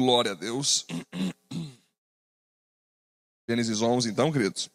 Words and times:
Glória 0.00 0.32
a 0.32 0.34
Deus. 0.34 0.86
Gênesis 3.46 3.82
11, 3.82 4.08
então, 4.08 4.32
queridos, 4.32 4.70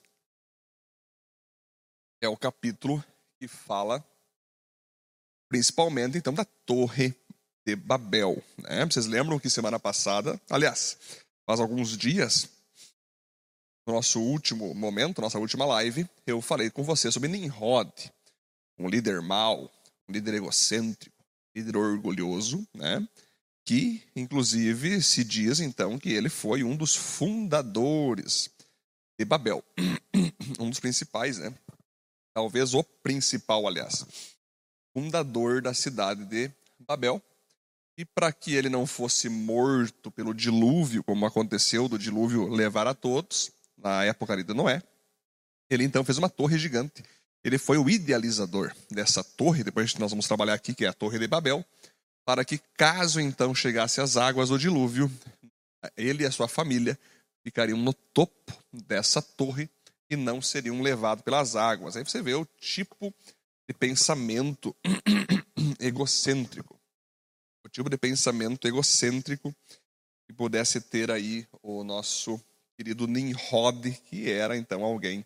é 2.22 2.30
o 2.30 2.38
capítulo 2.38 3.04
que 3.40 3.48
fala 3.48 4.06
principalmente, 5.50 6.16
então, 6.16 6.32
da 6.32 6.46
Torre 6.46 7.16
de 7.66 7.76
Babel. 7.76 8.40
Né? 8.56 8.86
Vocês 8.86 9.08
lembram 9.08 9.40
que 9.40 9.50
semana 9.50 9.80
passada, 9.80 10.40
aliás, 10.48 10.96
faz 11.44 11.60
alguns 11.60 11.98
dias, 11.98 12.48
no 13.88 13.96
nosso 13.96 14.22
último 14.22 14.76
momento, 14.76 15.22
nossa 15.22 15.40
última 15.40 15.66
live, 15.66 16.08
eu 16.28 16.40
falei 16.40 16.70
com 16.70 16.84
você 16.84 17.12
sobre 17.12 17.30
Nimrod, 17.30 17.92
um 18.78 18.88
líder 18.88 19.24
mau, 19.24 19.72
um 20.08 20.14
líder 20.14 20.36
egocêntrico, 20.36 21.18
um 21.20 21.60
líder 21.60 21.78
orgulhoso, 21.78 22.64
né? 22.76 23.04
Que 23.66 24.04
inclusive 24.16 25.02
se 25.02 25.24
diz 25.24 25.60
então 25.60 25.98
que 25.98 26.14
ele 26.14 26.30
foi 26.30 26.64
um 26.64 26.76
dos 26.76 26.96
fundadores 26.96 28.50
de 29.18 29.26
Babel, 29.26 29.64
um 30.60 30.70
dos 30.70 30.80
principais, 30.80 31.40
né? 31.40 31.54
Talvez 32.34 32.74
o 32.74 32.84
principal, 32.84 33.68
aliás, 33.68 34.06
fundador 34.94 35.62
da 35.62 35.74
cidade 35.74 36.26
de 36.26 36.52
Babel. 36.80 37.22
E 37.98 38.04
para 38.04 38.32
que 38.34 38.54
ele 38.54 38.68
não 38.68 38.86
fosse 38.86 39.30
morto 39.30 40.12
pelo 40.12 40.34
dilúvio, 40.34 41.02
como 41.02 41.26
aconteceu 41.26 41.88
do 41.88 41.98
dilúvio 41.98 42.50
levar 42.50 42.88
a 42.88 42.94
todos, 42.94 43.52
na 43.78 44.04
época 44.04 44.44
de 44.44 44.54
Noé, 44.54 44.84
ele 45.70 45.86
então 45.86 46.04
fez 46.04 46.18
uma 46.18 46.30
torre 46.30 46.58
gigante. 46.58 47.04
Ele 47.44 47.58
foi 47.58 47.78
o 47.78 47.90
idealizador 47.90 48.76
dessa 48.92 49.24
torre, 49.24 49.64
depois 49.64 49.96
nós 49.96 50.12
vamos 50.12 50.28
trabalhar 50.28 50.56
aqui, 50.56 50.74
que 50.74 50.84
é 50.84 50.88
a 50.88 50.94
Torre 50.94 51.20
de 51.20 51.28
Babel, 51.28 51.64
para 52.26 52.44
que, 52.44 52.58
caso 52.76 53.22
então 53.22 53.54
chegasse 53.54 54.02
as 54.02 54.18
águas 54.18 54.50
do 54.50 54.58
dilúvio, 54.58 55.12
ele 55.96 56.24
e 56.24 56.26
a 56.26 56.32
sua 56.32 56.48
família 56.48 56.98
ficariam 57.44 57.78
no 57.78 57.94
topo 57.94 58.52
dessa 58.74 59.22
torre 59.22 59.70
e 60.10 60.16
não 60.16 60.42
seriam 60.42 60.82
levados 60.82 61.24
pelas 61.24 61.56
águas. 61.56 61.96
Aí 61.96 62.04
você 62.04 62.22
vê 62.22 62.34
o 62.34 62.46
tipo 62.60 63.14
de 63.68 63.74
pensamento 63.74 64.76
egocêntrico. 65.80 66.80
O 67.64 67.70
tipo 67.70 67.90
de 67.90 67.98
pensamento 67.98 68.68
egocêntrico 68.68 69.56
que 70.28 70.34
pudesse 70.34 70.82
ter 70.82 71.12
aí 71.12 71.48
o 71.62 71.84
nosso 71.84 72.42
querido 72.76 73.08
Nimrod, 73.08 73.92
que 74.10 74.30
era 74.32 74.58
então 74.58 74.84
alguém 74.84 75.26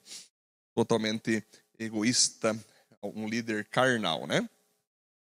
totalmente 0.76 1.44
egoísta, 1.78 2.58
um 3.02 3.28
líder 3.28 3.66
carnal, 3.66 4.28
né? 4.28 4.48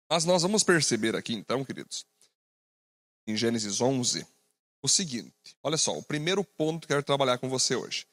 Mas 0.10 0.26
nós 0.26 0.42
vamos 0.42 0.64
perceber 0.64 1.16
aqui 1.16 1.34
então, 1.34 1.64
queridos, 1.64 2.06
em 3.28 3.36
Gênesis 3.36 3.82
11, 3.82 4.26
o 4.82 4.88
seguinte: 4.88 5.58
olha 5.64 5.78
só, 5.78 5.98
o 5.98 6.04
primeiro 6.04 6.44
ponto 6.44 6.88
que 6.88 6.94
eu 6.94 6.98
quero 6.98 7.06
trabalhar 7.06 7.38
com 7.38 7.50
você 7.50 7.76
hoje. 7.76 8.06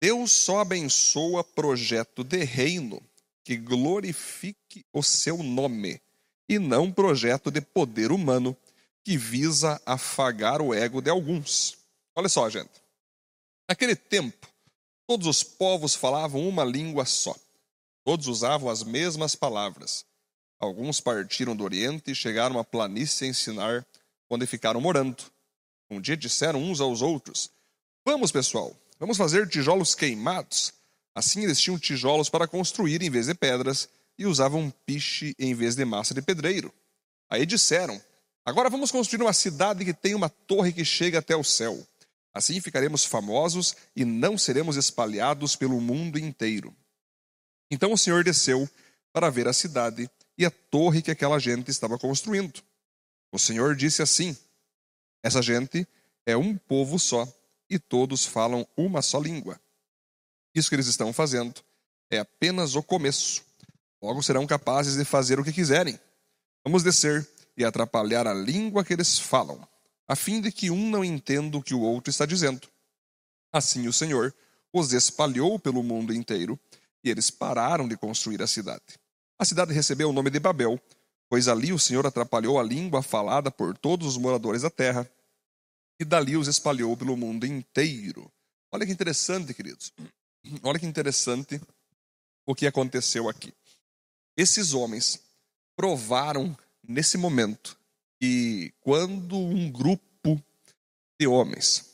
Deus 0.00 0.32
só 0.32 0.60
abençoa 0.60 1.44
projeto 1.44 2.24
de 2.24 2.42
reino 2.42 3.00
que 3.44 3.56
glorifique 3.56 4.84
o 4.92 5.02
seu 5.02 5.42
nome, 5.42 6.00
e 6.48 6.58
não 6.58 6.92
projeto 6.92 7.50
de 7.50 7.60
poder 7.60 8.12
humano 8.12 8.56
que 9.04 9.16
visa 9.16 9.80
afagar 9.84 10.60
o 10.60 10.72
ego 10.72 11.00
de 11.00 11.10
alguns. 11.10 11.78
Olha 12.14 12.28
só, 12.28 12.48
gente. 12.48 12.82
Naquele 13.68 13.96
tempo, 13.96 14.48
todos 15.06 15.26
os 15.26 15.42
povos 15.42 15.94
falavam 15.94 16.46
uma 16.48 16.64
língua 16.64 17.04
só. 17.04 17.34
Todos 18.04 18.26
usavam 18.26 18.68
as 18.68 18.82
mesmas 18.82 19.34
palavras. 19.34 20.04
Alguns 20.62 21.00
partiram 21.00 21.56
do 21.56 21.64
Oriente 21.64 22.12
e 22.12 22.14
chegaram 22.14 22.56
à 22.56 22.62
planície 22.62 23.26
a 23.26 23.30
ensinar, 23.30 23.84
onde 24.30 24.46
ficaram 24.46 24.80
morando. 24.80 25.24
Um 25.90 26.00
dia 26.00 26.16
disseram 26.16 26.62
uns 26.62 26.80
aos 26.80 27.02
outros: 27.02 27.50
Vamos, 28.06 28.30
pessoal, 28.30 28.72
vamos 28.96 29.16
fazer 29.16 29.48
tijolos 29.48 29.96
queimados. 29.96 30.72
Assim 31.16 31.42
eles 31.42 31.60
tinham 31.60 31.76
tijolos 31.80 32.28
para 32.28 32.46
construir 32.46 33.02
em 33.02 33.10
vez 33.10 33.26
de 33.26 33.34
pedras 33.34 33.88
e 34.16 34.24
usavam 34.24 34.72
piche 34.86 35.34
em 35.36 35.52
vez 35.52 35.74
de 35.74 35.84
massa 35.84 36.14
de 36.14 36.22
pedreiro. 36.22 36.72
Aí 37.28 37.44
disseram: 37.44 38.00
Agora 38.44 38.70
vamos 38.70 38.92
construir 38.92 39.24
uma 39.24 39.32
cidade 39.32 39.84
que 39.84 39.92
tem 39.92 40.14
uma 40.14 40.28
torre 40.28 40.72
que 40.72 40.84
chega 40.84 41.18
até 41.18 41.34
o 41.34 41.42
céu. 41.42 41.84
Assim 42.32 42.60
ficaremos 42.60 43.04
famosos 43.04 43.74
e 43.96 44.04
não 44.04 44.38
seremos 44.38 44.76
espalhados 44.76 45.56
pelo 45.56 45.80
mundo 45.80 46.20
inteiro. 46.20 46.72
Então 47.68 47.92
o 47.92 47.98
Senhor 47.98 48.22
desceu 48.22 48.70
para 49.12 49.28
ver 49.28 49.48
a 49.48 49.52
cidade 49.52 50.08
e 50.36 50.44
a 50.44 50.50
torre 50.50 51.02
que 51.02 51.10
aquela 51.10 51.38
gente 51.38 51.70
estava 51.70 51.98
construindo. 51.98 52.62
O 53.30 53.38
Senhor 53.38 53.74
disse 53.74 54.02
assim: 54.02 54.36
essa 55.22 55.40
gente 55.40 55.86
é 56.26 56.36
um 56.36 56.56
povo 56.56 56.98
só 56.98 57.26
e 57.70 57.78
todos 57.78 58.26
falam 58.26 58.66
uma 58.76 59.00
só 59.00 59.18
língua. 59.18 59.60
Isso 60.54 60.68
que 60.68 60.74
eles 60.74 60.86
estão 60.86 61.12
fazendo 61.12 61.62
é 62.10 62.18
apenas 62.18 62.74
o 62.74 62.82
começo. 62.82 63.42
Logo 64.02 64.22
serão 64.22 64.46
capazes 64.46 64.96
de 64.96 65.04
fazer 65.04 65.38
o 65.40 65.44
que 65.44 65.52
quiserem. 65.52 65.98
Vamos 66.64 66.82
descer 66.82 67.26
e 67.56 67.64
atrapalhar 67.64 68.26
a 68.26 68.34
língua 68.34 68.84
que 68.84 68.92
eles 68.92 69.18
falam, 69.18 69.66
a 70.06 70.16
fim 70.16 70.40
de 70.40 70.50
que 70.50 70.70
um 70.70 70.90
não 70.90 71.04
entenda 71.04 71.56
o 71.56 71.62
que 71.62 71.74
o 71.74 71.80
outro 71.80 72.10
está 72.10 72.26
dizendo. 72.26 72.68
Assim 73.52 73.86
o 73.86 73.92
Senhor 73.92 74.34
os 74.72 74.92
espalhou 74.92 75.58
pelo 75.58 75.82
mundo 75.82 76.12
inteiro 76.12 76.58
e 77.04 77.10
eles 77.10 77.30
pararam 77.30 77.86
de 77.86 77.96
construir 77.96 78.42
a 78.42 78.46
cidade. 78.46 78.82
A 79.42 79.44
cidade 79.44 79.72
recebeu 79.72 80.08
o 80.08 80.12
nome 80.12 80.30
de 80.30 80.38
Babel, 80.38 80.80
pois 81.28 81.48
ali 81.48 81.72
o 81.72 81.78
Senhor 81.78 82.06
atrapalhou 82.06 82.60
a 82.60 82.62
língua 82.62 83.02
falada 83.02 83.50
por 83.50 83.76
todos 83.76 84.06
os 84.06 84.16
moradores 84.16 84.62
da 84.62 84.70
terra, 84.70 85.10
e 85.98 86.04
dali 86.04 86.36
os 86.36 86.46
espalhou 86.46 86.96
pelo 86.96 87.16
mundo 87.16 87.44
inteiro. 87.44 88.32
Olha 88.70 88.86
que 88.86 88.92
interessante, 88.92 89.52
queridos. 89.52 89.92
Olha 90.62 90.78
que 90.78 90.86
interessante 90.86 91.60
o 92.46 92.54
que 92.54 92.68
aconteceu 92.68 93.28
aqui. 93.28 93.52
Esses 94.36 94.74
homens 94.74 95.20
provaram 95.74 96.56
nesse 96.80 97.18
momento 97.18 97.76
que 98.20 98.72
quando 98.78 99.36
um 99.36 99.72
grupo 99.72 100.40
de 101.20 101.26
homens, 101.26 101.84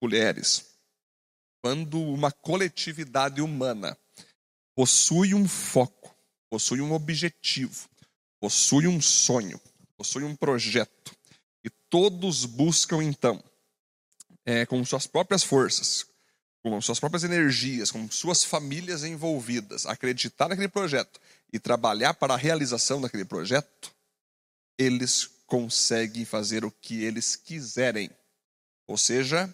mulheres, 0.00 0.64
quando 1.62 2.00
uma 2.00 2.32
coletividade 2.32 3.42
humana 3.42 3.94
possui 4.74 5.34
um 5.34 5.46
foco, 5.46 6.16
possui 6.50 6.80
um 6.80 6.92
objetivo, 6.92 7.88
possui 8.40 8.86
um 8.86 9.00
sonho, 9.00 9.60
possui 9.96 10.24
um 10.24 10.34
projeto, 10.34 11.16
e 11.64 11.70
todos 11.90 12.44
buscam 12.44 13.02
então, 13.02 13.42
é, 14.44 14.64
com 14.64 14.84
suas 14.84 15.06
próprias 15.06 15.42
forças, 15.42 16.06
com 16.62 16.80
suas 16.80 16.98
próprias 17.00 17.24
energias, 17.24 17.90
com 17.90 18.10
suas 18.10 18.44
famílias 18.44 19.04
envolvidas, 19.04 19.86
acreditar 19.86 20.48
naquele 20.48 20.68
projeto 20.68 21.20
e 21.52 21.58
trabalhar 21.58 22.14
para 22.14 22.34
a 22.34 22.36
realização 22.36 23.00
daquele 23.00 23.24
projeto, 23.24 23.92
eles 24.78 25.28
conseguem 25.46 26.24
fazer 26.24 26.64
o 26.64 26.70
que 26.70 27.02
eles 27.02 27.36
quiserem. 27.36 28.10
Ou 28.86 28.96
seja, 28.96 29.52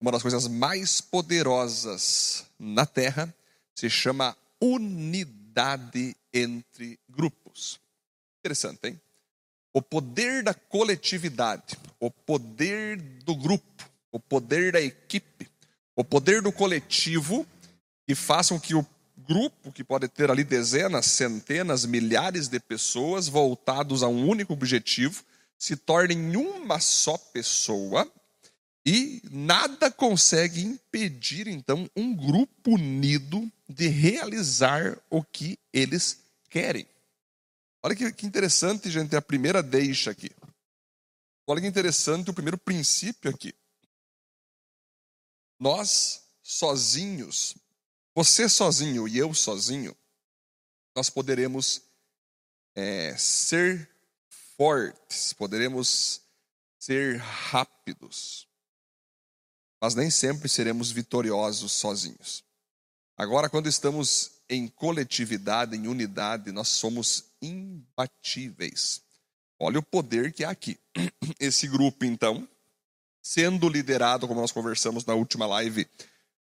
uma 0.00 0.12
das 0.12 0.22
coisas 0.22 0.46
mais 0.48 1.00
poderosas 1.00 2.44
na 2.58 2.84
Terra 2.84 3.32
se 3.74 3.88
chama 3.88 4.36
unidade 4.60 6.16
entre 6.32 6.98
grupos. 7.08 7.80
Interessante, 8.40 8.88
hein? 8.88 9.00
O 9.72 9.80
poder 9.80 10.42
da 10.42 10.52
coletividade, 10.52 11.78
o 12.00 12.10
poder 12.10 12.96
do 12.96 13.36
grupo, 13.36 13.88
o 14.10 14.18
poder 14.18 14.72
da 14.72 14.80
equipe, 14.80 15.48
o 15.94 16.02
poder 16.02 16.42
do 16.42 16.50
coletivo 16.50 17.46
que 18.06 18.14
façam 18.14 18.58
que 18.58 18.74
o 18.74 18.84
grupo, 19.16 19.70
que 19.70 19.84
pode 19.84 20.08
ter 20.08 20.30
ali 20.30 20.42
dezenas, 20.42 21.06
centenas, 21.06 21.84
milhares 21.84 22.48
de 22.48 22.58
pessoas 22.58 23.28
voltados 23.28 24.02
a 24.02 24.08
um 24.08 24.28
único 24.28 24.52
objetivo, 24.52 25.22
se 25.56 25.76
tornem 25.76 26.36
uma 26.36 26.80
só 26.80 27.16
pessoa 27.16 28.10
e 28.84 29.22
nada 29.30 29.90
consegue 29.90 30.62
impedir 30.62 31.46
então 31.46 31.88
um 31.94 32.14
grupo 32.14 32.74
unido 32.74 33.50
de 33.68 33.88
realizar 33.88 34.98
o 35.10 35.22
que 35.22 35.58
eles 35.72 36.20
querem. 36.48 36.86
Olha 37.82 37.94
que, 37.94 38.12
que 38.12 38.26
interessante, 38.26 38.90
gente, 38.90 39.14
a 39.14 39.22
primeira 39.22 39.62
deixa 39.62 40.10
aqui. 40.10 40.30
Olha 41.46 41.60
que 41.60 41.66
interessante 41.66 42.30
o 42.30 42.34
primeiro 42.34 42.58
princípio 42.58 43.30
aqui. 43.30 43.54
Nós 45.58 46.22
sozinhos, 46.42 47.54
você 48.14 48.48
sozinho 48.48 49.06
e 49.06 49.18
eu 49.18 49.34
sozinho, 49.34 49.96
nós 50.96 51.10
poderemos 51.10 51.82
é, 52.74 53.16
ser 53.16 53.88
fortes, 54.56 55.32
poderemos 55.32 56.22
ser 56.78 57.18
rápidos, 57.18 58.48
mas 59.80 59.94
nem 59.94 60.10
sempre 60.10 60.48
seremos 60.48 60.90
vitoriosos 60.90 61.72
sozinhos. 61.72 62.44
Agora, 63.16 63.48
quando 63.48 63.68
estamos 63.68 64.32
em 64.48 64.66
coletividade, 64.66 65.76
em 65.76 65.86
unidade, 65.86 66.52
nós 66.52 66.68
somos 66.68 67.24
imbatíveis. 67.40 69.02
Olha 69.58 69.78
o 69.78 69.82
poder 69.82 70.32
que 70.32 70.42
há 70.44 70.50
aqui. 70.50 70.78
Esse 71.38 71.68
grupo, 71.68 72.04
então, 72.04 72.48
sendo 73.22 73.68
liderado, 73.68 74.26
como 74.26 74.40
nós 74.40 74.52
conversamos 74.52 75.04
na 75.04 75.14
última 75.14 75.46
live, 75.46 75.86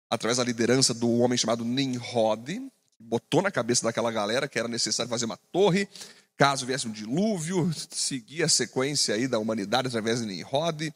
através 0.10 0.38
da 0.38 0.44
liderança 0.44 0.94
do 0.94 1.10
homem 1.20 1.38
chamado 1.38 1.64
Nimrod, 1.64 2.46
que 2.46 3.04
botou 3.04 3.42
na 3.42 3.52
cabeça 3.52 3.84
daquela 3.84 4.12
galera 4.12 4.48
que 4.48 4.58
era 4.58 4.68
necessário 4.68 5.10
fazer 5.10 5.26
uma 5.26 5.38
torre, 5.52 5.88
caso 6.38 6.66
viesse 6.66 6.88
um 6.88 6.92
dilúvio, 6.92 7.72
seguir 7.92 8.44
a 8.44 8.50
sequência 8.50 9.14
aí 9.14 9.28
da 9.28 9.40
humanidade 9.40 9.88
através 9.88 10.20
de 10.20 10.26
Nimrod, 10.26 10.94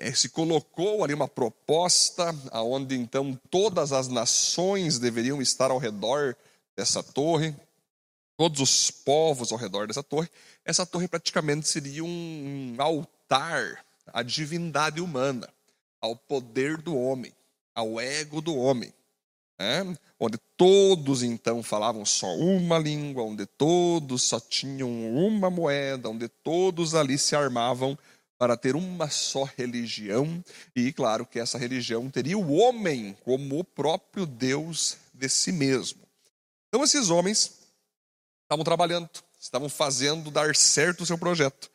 é, 0.00 0.12
se 0.12 0.28
colocou 0.28 1.02
ali 1.02 1.14
uma 1.14 1.28
proposta 1.28 2.34
aonde 2.50 2.94
então 2.96 3.38
todas 3.50 3.92
as 3.92 4.08
nações 4.08 4.98
deveriam 4.98 5.40
estar 5.40 5.70
ao 5.70 5.78
redor 5.78 6.36
dessa 6.76 7.02
torre, 7.02 7.54
todos 8.36 8.60
os 8.60 8.90
povos 8.90 9.52
ao 9.52 9.58
redor 9.58 9.86
dessa 9.86 10.02
torre. 10.02 10.28
Essa 10.64 10.84
torre 10.84 11.08
praticamente 11.08 11.68
seria 11.68 12.04
um 12.04 12.74
altar 12.78 13.84
à 14.12 14.22
divindade 14.22 15.00
humana, 15.00 15.48
ao 16.00 16.14
poder 16.14 16.76
do 16.76 16.96
homem, 16.96 17.32
ao 17.74 18.00
ego 18.00 18.40
do 18.40 18.56
homem. 18.56 18.92
Né? 19.58 19.96
Onde 20.20 20.38
todos 20.56 21.22
então 21.22 21.62
falavam 21.62 22.04
só 22.04 22.26
uma 22.36 22.78
língua, 22.78 23.22
onde 23.22 23.46
todos 23.46 24.22
só 24.22 24.38
tinham 24.38 24.90
uma 25.14 25.50
moeda, 25.50 26.10
onde 26.10 26.28
todos 26.28 26.94
ali 26.94 27.18
se 27.18 27.34
armavam 27.34 27.98
para 28.38 28.56
ter 28.56 28.76
uma 28.76 29.08
só 29.08 29.44
religião, 29.44 30.44
e 30.74 30.92
claro 30.92 31.24
que 31.24 31.38
essa 31.38 31.56
religião 31.56 32.10
teria 32.10 32.36
o 32.36 32.52
homem 32.52 33.16
como 33.24 33.58
o 33.58 33.64
próprio 33.64 34.26
Deus 34.26 34.98
de 35.14 35.28
si 35.28 35.52
mesmo. 35.52 36.00
Então 36.68 36.84
esses 36.84 37.08
homens 37.08 37.58
estavam 38.42 38.64
trabalhando, 38.64 39.08
estavam 39.40 39.68
fazendo 39.68 40.30
dar 40.30 40.54
certo 40.54 41.02
o 41.02 41.06
seu 41.06 41.16
projeto. 41.16 41.70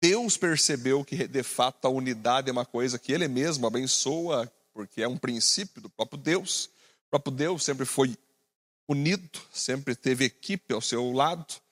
Deus 0.00 0.36
percebeu 0.36 1.02
que 1.04 1.26
de 1.26 1.42
fato 1.42 1.86
a 1.86 1.90
unidade 1.90 2.50
é 2.50 2.52
uma 2.52 2.66
coisa 2.66 2.98
que 2.98 3.12
ele 3.12 3.26
mesmo 3.26 3.66
abençoa, 3.66 4.52
porque 4.74 5.02
é 5.02 5.08
um 5.08 5.16
princípio 5.16 5.80
do 5.80 5.88
próprio 5.88 6.18
Deus. 6.18 6.66
O 7.06 7.10
próprio 7.10 7.34
Deus 7.34 7.64
sempre 7.64 7.86
foi 7.86 8.14
unido, 8.86 9.40
sempre 9.50 9.94
teve 9.94 10.26
equipe 10.26 10.74
ao 10.74 10.82
seu 10.82 11.10
lado 11.12 11.63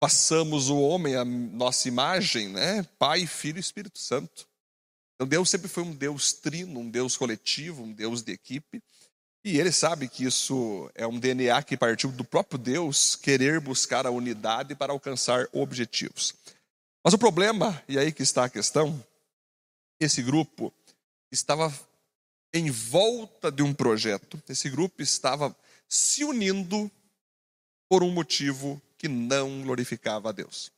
passamos 0.00 0.68
o 0.68 0.78
homem 0.80 1.16
à 1.16 1.24
nossa 1.24 1.88
imagem, 1.88 2.48
né? 2.48 2.82
Pai, 2.98 3.26
Filho 3.26 3.58
e 3.58 3.60
Espírito 3.60 3.98
Santo. 3.98 4.48
Então 5.14 5.26
Deus 5.26 5.50
sempre 5.50 5.68
foi 5.68 5.82
um 5.82 5.94
Deus 5.94 6.32
trino, 6.32 6.80
um 6.80 6.88
Deus 6.88 7.16
coletivo, 7.16 7.82
um 7.82 7.92
Deus 7.92 8.22
de 8.22 8.32
equipe. 8.32 8.82
E 9.44 9.58
ele 9.58 9.72
sabe 9.72 10.08
que 10.08 10.24
isso 10.24 10.90
é 10.94 11.06
um 11.06 11.18
DNA 11.18 11.62
que 11.62 11.76
partiu 11.76 12.12
do 12.12 12.24
próprio 12.24 12.58
Deus 12.58 13.16
querer 13.16 13.60
buscar 13.60 14.06
a 14.06 14.10
unidade 14.10 14.74
para 14.74 14.92
alcançar 14.92 15.48
objetivos. 15.52 16.34
Mas 17.04 17.14
o 17.14 17.18
problema, 17.18 17.82
e 17.88 17.98
aí 17.98 18.12
que 18.12 18.22
está 18.22 18.44
a 18.44 18.50
questão, 18.50 19.02
esse 20.00 20.22
grupo 20.22 20.72
estava 21.32 21.72
em 22.52 22.70
volta 22.70 23.50
de 23.50 23.62
um 23.62 23.74
projeto, 23.74 24.40
esse 24.48 24.70
grupo 24.70 25.02
estava 25.02 25.54
se 25.88 26.24
unindo 26.24 26.90
por 27.88 28.02
um 28.02 28.10
motivo 28.10 28.80
que 28.98 29.08
não 29.08 29.62
glorificava 29.62 30.28
a 30.28 30.32
Deus. 30.32 30.70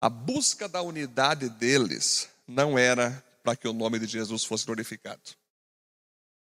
A 0.00 0.08
busca 0.08 0.68
da 0.68 0.82
unidade 0.82 1.48
deles 1.48 2.28
não 2.46 2.78
era 2.78 3.22
para 3.42 3.54
que 3.54 3.68
o 3.68 3.72
nome 3.72 3.98
de 3.98 4.06
Jesus 4.06 4.44
fosse 4.44 4.64
glorificado. 4.66 5.22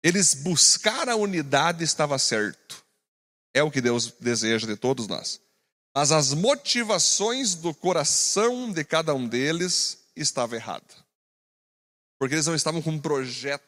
Eles 0.03 0.35
buscar 0.35 1.09
a 1.09 1.17
unidade 1.17 1.83
estava 1.83 2.19
certo. 2.19 2.85
É 3.53 3.63
o 3.63 3.71
que 3.71 3.81
Deus 3.81 4.13
deseja 4.21 4.67
de 4.67 4.77
todos 4.77 5.07
nós. 5.07 5.41
Mas 5.95 6.13
as 6.13 6.35
motivações 6.35 7.55
do 7.55 7.73
coração 7.73 8.73
de 8.73 8.85
cada 8.85 9.15
um 9.15 9.27
deles 9.27 9.99
estavam 10.17 10.57
erradas. 10.57 10.97
Porque 12.19 12.35
eles 12.35 12.47
não 12.47 12.55
estavam 12.55 12.83
com 12.83 12.91
um 12.91 13.01
projeto 13.01 13.63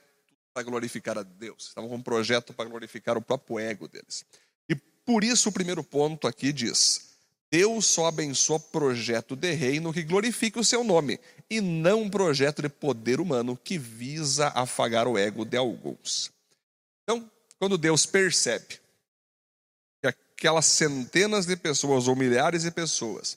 para 0.53 0.63
glorificar 0.63 1.19
a 1.19 1.23
Deus, 1.23 1.69
estavam 1.69 1.89
com 1.91 1.97
um 1.97 2.03
projeto 2.03 2.55
para 2.55 2.69
glorificar 2.69 3.17
o 3.17 3.23
próprio 3.23 3.59
ego 3.59 3.87
deles. 3.87 4.25
E 4.69 4.75
por 4.75 5.23
isso 5.23 5.51
o 5.51 5.53
primeiro 5.53 5.85
ponto 5.85 6.27
aqui 6.27 6.53
diz: 6.53 7.16
Deus 7.51 7.87
só 7.87 8.07
abençoa 8.07 8.59
projeto 8.59 9.37
de 9.37 9.53
reino 9.53 9.93
que 9.93 10.03
glorifique 10.03 10.59
o 10.59 10.65
seu 10.65 10.83
nome, 10.83 11.21
e 11.49 11.61
não 11.61 12.11
projeto 12.11 12.63
de 12.63 12.69
poder 12.69 13.21
humano 13.21 13.57
que 13.57 13.79
visa 13.79 14.49
afagar 14.49 15.07
o 15.07 15.17
ego 15.17 15.45
de 15.45 15.57
alguns. 15.57 16.33
Então, 17.03 17.31
quando 17.59 17.79
Deus 17.79 18.05
percebe 18.05 18.81
que 20.03 20.09
aquelas 20.09 20.67
centenas 20.67 21.47
de 21.47 21.57
pessoas 21.57 22.09
ou 22.09 22.17
milhares 22.17 22.63
de 22.63 22.71
pessoas 22.71 23.37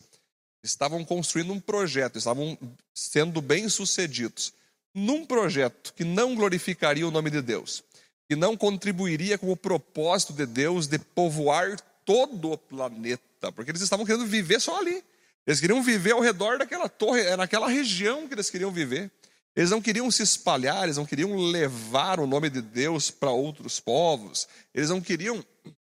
estavam 0.64 1.06
construindo 1.06 1.54
um 1.54 1.60
projeto, 1.60 2.18
estavam 2.18 2.58
sendo 2.94 3.42
bem-sucedidos 3.42 4.54
num 4.94 5.26
projeto 5.26 5.94
que 5.94 6.04
não 6.04 6.36
glorificaria 6.36 7.08
o 7.08 7.12
nome 7.12 7.30
de 7.30 7.42
Deus, 7.42 7.84
que 8.28 8.36
não 8.36 8.58
contribuiria 8.58 9.38
com 9.38 9.52
o 9.52 9.58
propósito 9.58 10.34
de 10.34 10.46
Deus 10.46 10.88
de 10.88 11.00
povoar 11.00 11.80
todo 12.04 12.52
o 12.52 12.58
planeta, 12.58 13.24
porque 13.56 13.72
eles 13.72 13.82
estavam 13.82 14.06
querendo 14.06 14.26
viver 14.26 14.60
só 14.60 14.78
ali. 14.80 15.04
Eles 15.48 15.60
queriam 15.60 15.82
viver 15.82 16.12
ao 16.12 16.20
redor 16.20 16.58
daquela 16.58 16.88
torre, 16.88 17.22
é 17.22 17.36
naquela 17.36 17.68
região 17.68 18.28
que 18.28 18.34
eles 18.34 18.50
queriam 18.50 18.72
viver. 18.72 19.12
Eles 19.56 19.72
não 19.72 19.82
queriam 19.82 20.10
se 20.12 20.22
espalhar, 20.22 20.84
eles 20.84 20.98
não 20.98 21.06
queriam 21.06 21.36
levar 21.36 22.20
o 22.20 22.28
nome 22.28 22.50
de 22.50 22.62
Deus 22.62 23.10
para 23.10 23.32
outros 23.32 23.80
povos, 23.80 24.48
eles 24.74 24.90
não 24.90 25.02
queriam 25.02 25.44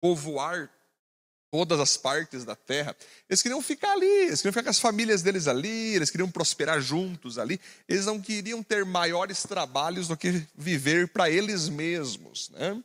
povoar 0.00 0.70
todas 1.50 1.80
as 1.80 1.96
partes 1.96 2.44
da 2.44 2.54
terra. 2.54 2.94
Eles 3.28 3.40
queriam 3.40 3.62
ficar 3.62 3.92
ali, 3.92 4.06
eles 4.06 4.40
queriam 4.40 4.52
ficar 4.52 4.64
com 4.64 4.70
as 4.70 4.78
famílias 4.78 5.22
deles 5.22 5.48
ali, 5.48 5.94
eles 5.94 6.10
queriam 6.10 6.30
prosperar 6.30 6.80
juntos 6.80 7.38
ali. 7.38 7.58
Eles 7.88 8.04
não 8.04 8.20
queriam 8.20 8.62
ter 8.62 8.84
maiores 8.84 9.42
trabalhos 9.42 10.06
do 10.08 10.16
que 10.16 10.42
viver 10.54 11.08
para 11.08 11.30
eles 11.30 11.68
mesmos. 11.68 12.50
Né? 12.50 12.82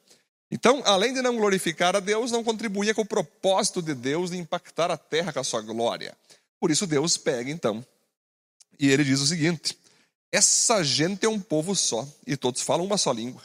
Então, 0.52 0.84
além 0.86 1.14
de 1.14 1.22
não 1.22 1.38
glorificar 1.38 1.96
a 1.96 2.02
Deus, 2.02 2.30
não 2.30 2.44
contribuía 2.44 2.94
com 2.94 3.04
o 3.04 3.06
propósito 3.06 3.82
de 3.82 3.96
Deus 3.96 4.32
de 4.32 4.38
impactar 4.38 4.92
a 4.92 4.98
terra 4.98 5.32
com 5.32 5.40
a 5.40 5.44
sua 5.44 5.62
glória. 5.62 6.14
Por 6.60 6.70
isso, 6.70 6.86
Deus 6.86 7.18
pega 7.18 7.50
então. 7.50 7.84
E 8.78 8.90
ele 8.90 9.06
diz 9.06 9.22
o 9.22 9.28
seguinte: 9.28 9.78
essa 10.30 10.84
gente 10.84 11.26
é 11.26 11.30
um 11.30 11.40
povo 11.40 11.74
só, 11.74 12.08
e 12.28 12.36
todos 12.36 12.62
falam 12.62 12.86
uma 12.86 12.98
só 12.98 13.14
língua. 13.14 13.42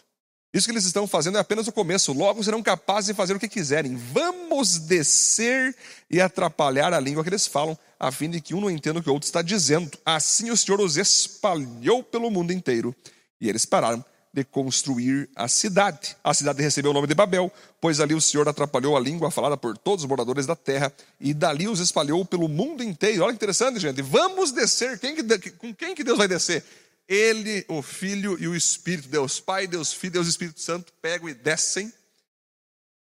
Isso 0.53 0.67
que 0.67 0.73
eles 0.73 0.85
estão 0.85 1.07
fazendo 1.07 1.37
é 1.37 1.41
apenas 1.41 1.69
o 1.69 1.73
começo, 1.73 2.13
logo 2.13 2.43
serão 2.43 2.63
capazes 2.63 3.09
de 3.09 3.15
fazer 3.15 3.37
o 3.37 3.39
que 3.39 3.49
quiserem. 3.49 3.95
Vamos 3.95 4.79
descer 4.79 5.77
e 6.11 6.21
atrapalhar 6.21 6.95
a 6.95 6.99
língua 6.99 7.23
que 7.23 7.29
eles 7.29 7.47
falam, 7.47 7.79
a 8.01 8.11
fim 8.11 8.31
de 8.31 8.41
que 8.41 8.55
um 8.55 8.61
não 8.61 8.71
entenda 8.71 8.99
o 8.99 9.03
que 9.03 9.11
o 9.11 9.13
outro 9.13 9.27
está 9.27 9.43
dizendo. 9.43 9.91
Assim 10.05 10.51
o 10.51 10.57
Senhor 10.57 10.81
os 10.81 10.97
espalhou 10.97 12.03
pelo 12.03 12.31
mundo 12.31 12.53
inteiro. 12.53 12.97
E 13.39 13.51
eles 13.51 13.67
pararam 13.67 14.03
de 14.37 14.45
construir 14.45 15.31
a 15.35 15.49
cidade. 15.49 16.15
A 16.23 16.35
cidade 16.35 16.61
recebeu 16.63 16.91
o 16.91 16.95
nome 16.95 17.07
de 17.07 17.15
Babel, 17.15 17.51
pois 17.81 18.01
ali 18.01 18.13
o 18.13 18.21
Senhor 18.21 18.47
atrapalhou 18.47 18.95
a 18.95 19.01
língua 19.01 19.31
falada 19.31 19.57
por 19.57 19.79
todos 19.79 20.05
os 20.05 20.09
moradores 20.09 20.45
da 20.45 20.55
terra 20.55 20.93
e 21.19 21.33
dali 21.33 21.67
os 21.67 21.81
espalhou 21.81 22.23
pelo 22.23 22.47
mundo 22.47 22.83
inteiro. 22.83 23.23
Olha 23.23 23.31
que 23.31 23.37
interessante, 23.37 23.81
gente. 23.81 24.03
Vamos 24.03 24.53
descer. 24.53 24.99
Quem 24.99 25.17
que, 25.17 25.51
com 25.53 25.75
quem 25.75 25.95
que 25.95 26.05
Deus 26.05 26.19
vai 26.19 26.29
descer? 26.29 26.63
Ele, 27.09 27.65
o 27.67 27.81
Filho 27.81 28.37
e 28.39 28.47
o 28.47 28.55
Espírito. 28.55 29.09
Deus 29.09 29.41
Pai, 29.41 29.67
Deus 29.67 29.91
Filho, 29.95 30.13
Deus 30.13 30.29
Espírito 30.29 30.61
Santo 30.61 30.93
pegam 31.01 31.31
e 31.31 31.35
descem. 31.35 31.91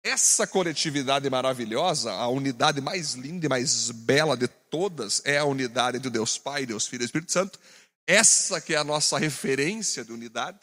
Essa 0.04 0.46
coletividade 0.46 1.30
maravilhosa, 1.30 2.12
a 2.12 2.28
unidade 2.28 2.82
mais 2.82 3.14
linda 3.14 3.46
e 3.46 3.50
mais 3.50 3.90
bela 3.92 4.36
de 4.36 4.50
todas, 4.50 5.22
é 5.24 5.38
a 5.38 5.46
unidade 5.46 5.98
de 5.98 6.10
Deus 6.10 6.38
Pai, 6.38 6.66
Deus 6.66 6.88
Filho 6.88 7.04
e 7.04 7.06
Espírito 7.06 7.32
Santo. 7.32 7.58
Essa 8.06 8.60
que 8.60 8.74
é 8.74 8.78
a 8.78 8.84
nossa 8.84 9.18
referência 9.18 10.04
de 10.04 10.12
unidade 10.12 10.60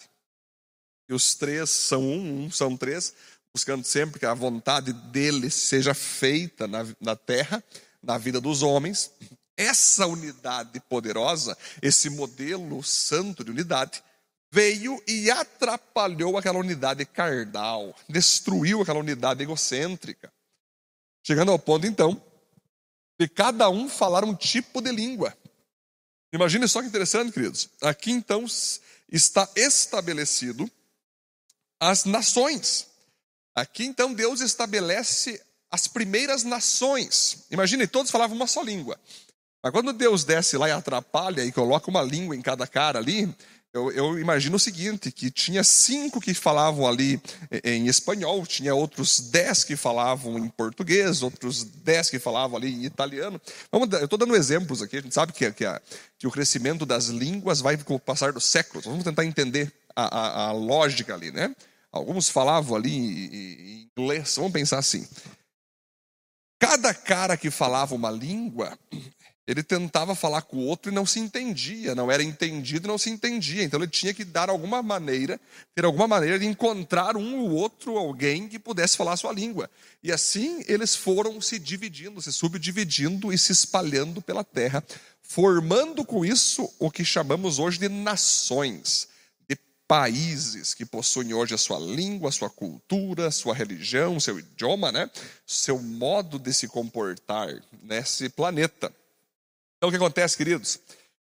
e 1.08 1.14
os 1.14 1.34
três 1.34 1.70
são 1.70 2.02
um, 2.02 2.44
um 2.44 2.50
são 2.50 2.76
três, 2.76 3.14
buscando 3.52 3.84
sempre 3.84 4.20
que 4.20 4.26
a 4.26 4.34
vontade 4.34 4.92
dele 4.92 5.50
seja 5.50 5.94
feita 5.94 6.68
na, 6.68 6.86
na 7.00 7.16
terra, 7.16 7.64
na 8.02 8.18
vida 8.18 8.40
dos 8.40 8.62
homens. 8.62 9.10
Essa 9.56 10.06
unidade 10.06 10.78
poderosa, 10.80 11.56
esse 11.80 12.10
modelo 12.10 12.82
santo 12.82 13.42
de 13.42 13.50
unidade, 13.50 14.02
veio 14.52 15.02
e 15.06 15.30
atrapalhou 15.30 16.36
aquela 16.36 16.58
unidade 16.58 17.04
carnal, 17.04 17.94
destruiu 18.08 18.82
aquela 18.82 19.00
unidade 19.00 19.42
egocêntrica. 19.42 20.32
Chegando 21.26 21.50
ao 21.50 21.58
ponto, 21.58 21.86
então, 21.86 22.22
de 23.18 23.28
cada 23.28 23.68
um 23.68 23.88
falar 23.88 24.24
um 24.24 24.34
tipo 24.34 24.80
de 24.80 24.92
língua. 24.92 25.36
Imagine 26.32 26.68
só 26.68 26.80
que 26.80 26.88
interessante, 26.88 27.32
queridos. 27.32 27.68
Aqui, 27.82 28.12
então, 28.12 28.46
está 29.10 29.48
estabelecido 29.56 30.70
as 31.80 32.04
nações. 32.04 32.86
Aqui 33.54 33.84
então 33.84 34.14
Deus 34.14 34.40
estabelece 34.40 35.40
as 35.70 35.86
primeiras 35.86 36.44
nações. 36.44 37.44
Imagine, 37.50 37.86
todos 37.86 38.10
falavam 38.10 38.36
uma 38.36 38.46
só 38.46 38.62
língua. 38.62 38.98
Mas 39.62 39.72
quando 39.72 39.92
Deus 39.92 40.24
desce 40.24 40.56
lá 40.56 40.68
e 40.68 40.72
atrapalha 40.72 41.44
e 41.44 41.52
coloca 41.52 41.90
uma 41.90 42.02
língua 42.02 42.36
em 42.36 42.42
cada 42.42 42.66
cara 42.66 42.98
ali, 42.98 43.28
Eu, 43.70 43.92
eu, 43.92 44.18
imagino 44.18 44.56
o 44.56 44.58
seguinte, 44.58 45.12
que 45.12 45.30
tinha 45.30 45.62
cinco 45.62 46.22
que 46.22 46.32
falavam 46.32 46.86
ali 46.88 47.20
em 47.62 47.86
espanhol, 47.86 48.46
tinha 48.46 48.74
outros 48.74 49.20
dez 49.20 49.62
que 49.62 49.76
falavam 49.76 50.38
em 50.38 50.48
português, 50.48 51.22
outros 51.22 51.64
dez 51.64 52.08
que 52.08 52.18
falavam 52.18 52.56
ali 52.56 52.72
em 52.72 52.84
italiano. 52.86 53.38
Vamos, 53.70 53.92
eu 53.92 54.06
estou 54.06 54.18
dando 54.18 54.34
exemplos 54.34 54.80
aqui, 54.80 54.96
a 54.96 55.02
gente 55.02 55.14
sabe 55.14 55.34
que, 55.34 55.52
que, 55.52 55.66
a, 55.66 55.82
que, 56.18 56.26
o 56.26 56.30
crescimento 56.30 56.86
das 56.86 57.08
línguas 57.08 57.60
vai 57.60 57.76
com 57.76 57.94
o 57.94 58.00
passar 58.00 58.32
dos 58.32 58.44
séculos. 58.44 58.86
Vamos 58.86 59.04
tentar 59.04 59.26
entender 59.26 59.70
a, 59.94 60.04
a, 60.06 60.46
a 60.46 60.52
lógica 60.52 61.12
ali, 61.12 61.30
né? 61.30 61.54
Alguns 61.92 62.28
falavam 62.28 62.76
ali 62.76 62.96
em 62.96 63.90
inglês, 63.96 64.36
vamos 64.36 64.52
pensar 64.52 64.78
assim. 64.78 65.06
Cada 66.58 66.92
cara 66.92 67.36
que 67.36 67.50
falava 67.50 67.94
uma 67.94 68.10
língua 68.10 68.78
ele 69.48 69.62
tentava 69.62 70.14
falar 70.14 70.42
com 70.42 70.58
o 70.58 70.66
outro 70.66 70.92
e 70.92 70.94
não 70.94 71.06
se 71.06 71.18
entendia, 71.18 71.94
não 71.94 72.10
era 72.10 72.22
entendido 72.22 72.86
e 72.86 72.88
não 72.90 72.98
se 72.98 73.08
entendia. 73.08 73.62
Então 73.62 73.80
ele 73.80 73.88
tinha 73.88 74.12
que 74.12 74.22
dar 74.22 74.50
alguma 74.50 74.82
maneira, 74.82 75.40
ter 75.74 75.86
alguma 75.86 76.06
maneira 76.06 76.38
de 76.38 76.44
encontrar 76.44 77.16
um 77.16 77.38
ou 77.38 77.52
outro 77.52 77.96
alguém 77.96 78.46
que 78.46 78.58
pudesse 78.58 78.94
falar 78.94 79.14
a 79.14 79.16
sua 79.16 79.32
língua. 79.32 79.70
E 80.02 80.12
assim 80.12 80.62
eles 80.68 80.94
foram 80.94 81.40
se 81.40 81.58
dividindo, 81.58 82.20
se 82.20 82.30
subdividindo 82.30 83.32
e 83.32 83.38
se 83.38 83.50
espalhando 83.50 84.20
pela 84.20 84.44
terra, 84.44 84.84
formando 85.22 86.04
com 86.04 86.26
isso 86.26 86.70
o 86.78 86.90
que 86.90 87.02
chamamos 87.02 87.58
hoje 87.58 87.78
de 87.78 87.88
nações, 87.88 89.08
países 89.88 90.74
que 90.74 90.84
possuem 90.84 91.32
hoje 91.32 91.54
a 91.54 91.58
sua 91.58 91.78
língua, 91.78 92.28
a 92.28 92.32
sua 92.32 92.50
cultura, 92.50 93.28
a 93.28 93.30
sua 93.30 93.54
religião, 93.54 94.20
seu 94.20 94.38
idioma, 94.38 94.92
né? 94.92 95.10
seu 95.46 95.78
modo 95.80 96.38
de 96.38 96.52
se 96.52 96.68
comportar 96.68 97.48
nesse 97.82 98.28
planeta. 98.28 98.94
Então, 99.76 99.88
o 99.88 99.90
que 99.90 99.96
acontece, 99.96 100.36
queridos? 100.36 100.78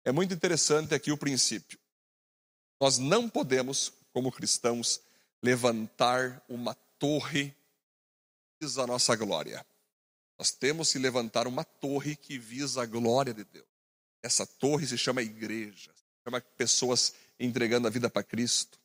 É 0.03 0.11
muito 0.11 0.33
interessante 0.33 0.95
aqui 0.95 1.11
o 1.11 1.17
princípio. 1.17 1.77
Nós 2.81 2.97
não 2.97 3.29
podemos, 3.29 3.93
como 4.11 4.31
cristãos, 4.31 5.01
levantar 5.43 6.43
uma 6.49 6.73
torre 6.97 7.49
que 8.59 8.65
visa 8.65 8.83
a 8.83 8.87
nossa 8.87 9.15
glória. 9.15 9.63
Nós 10.39 10.51
temos 10.51 10.91
que 10.91 10.97
levantar 10.97 11.45
uma 11.45 11.63
torre 11.63 12.15
que 12.15 12.39
visa 12.39 12.81
a 12.81 12.85
glória 12.85 13.33
de 13.33 13.43
Deus. 13.43 13.65
Essa 14.23 14.47
torre 14.47 14.87
se 14.87 14.97
chama 14.97 15.21
igreja, 15.21 15.91
se 15.95 16.03
chama 16.23 16.41
pessoas 16.41 17.13
entregando 17.39 17.88
a 17.88 17.91
vida 17.91 18.10
para 18.10 18.24
Cristo, 18.24 18.77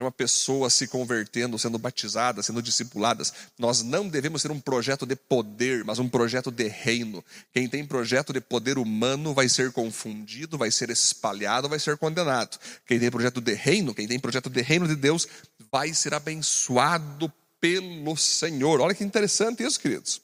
uma 0.00 0.12
pessoa 0.12 0.70
se 0.70 0.86
convertendo, 0.86 1.58
sendo 1.58 1.76
batizada, 1.76 2.42
sendo 2.42 2.62
discipuladas. 2.62 3.32
Nós 3.58 3.82
não 3.82 4.08
devemos 4.08 4.42
ter 4.42 4.50
um 4.50 4.60
projeto 4.60 5.04
de 5.04 5.16
poder, 5.16 5.84
mas 5.84 5.98
um 5.98 6.08
projeto 6.08 6.50
de 6.52 6.68
reino. 6.68 7.24
Quem 7.52 7.68
tem 7.68 7.84
projeto 7.84 8.32
de 8.32 8.40
poder 8.40 8.78
humano 8.78 9.34
vai 9.34 9.48
ser 9.48 9.72
confundido, 9.72 10.56
vai 10.56 10.70
ser 10.70 10.90
espalhado, 10.90 11.68
vai 11.68 11.80
ser 11.80 11.96
condenado. 11.96 12.58
Quem 12.86 13.00
tem 13.00 13.10
projeto 13.10 13.40
de 13.40 13.54
reino, 13.54 13.92
quem 13.92 14.06
tem 14.06 14.20
projeto 14.20 14.48
de 14.48 14.62
reino 14.62 14.86
de 14.86 14.94
Deus, 14.94 15.26
vai 15.70 15.92
ser 15.92 16.14
abençoado 16.14 17.32
pelo 17.60 18.16
Senhor. 18.16 18.80
Olha 18.80 18.94
que 18.94 19.02
interessante 19.02 19.64
isso, 19.64 19.80
queridos. 19.80 20.20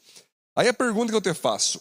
Aí 0.54 0.68
a 0.68 0.74
pergunta 0.74 1.10
que 1.10 1.16
eu 1.16 1.20
te 1.20 1.34
faço: 1.34 1.80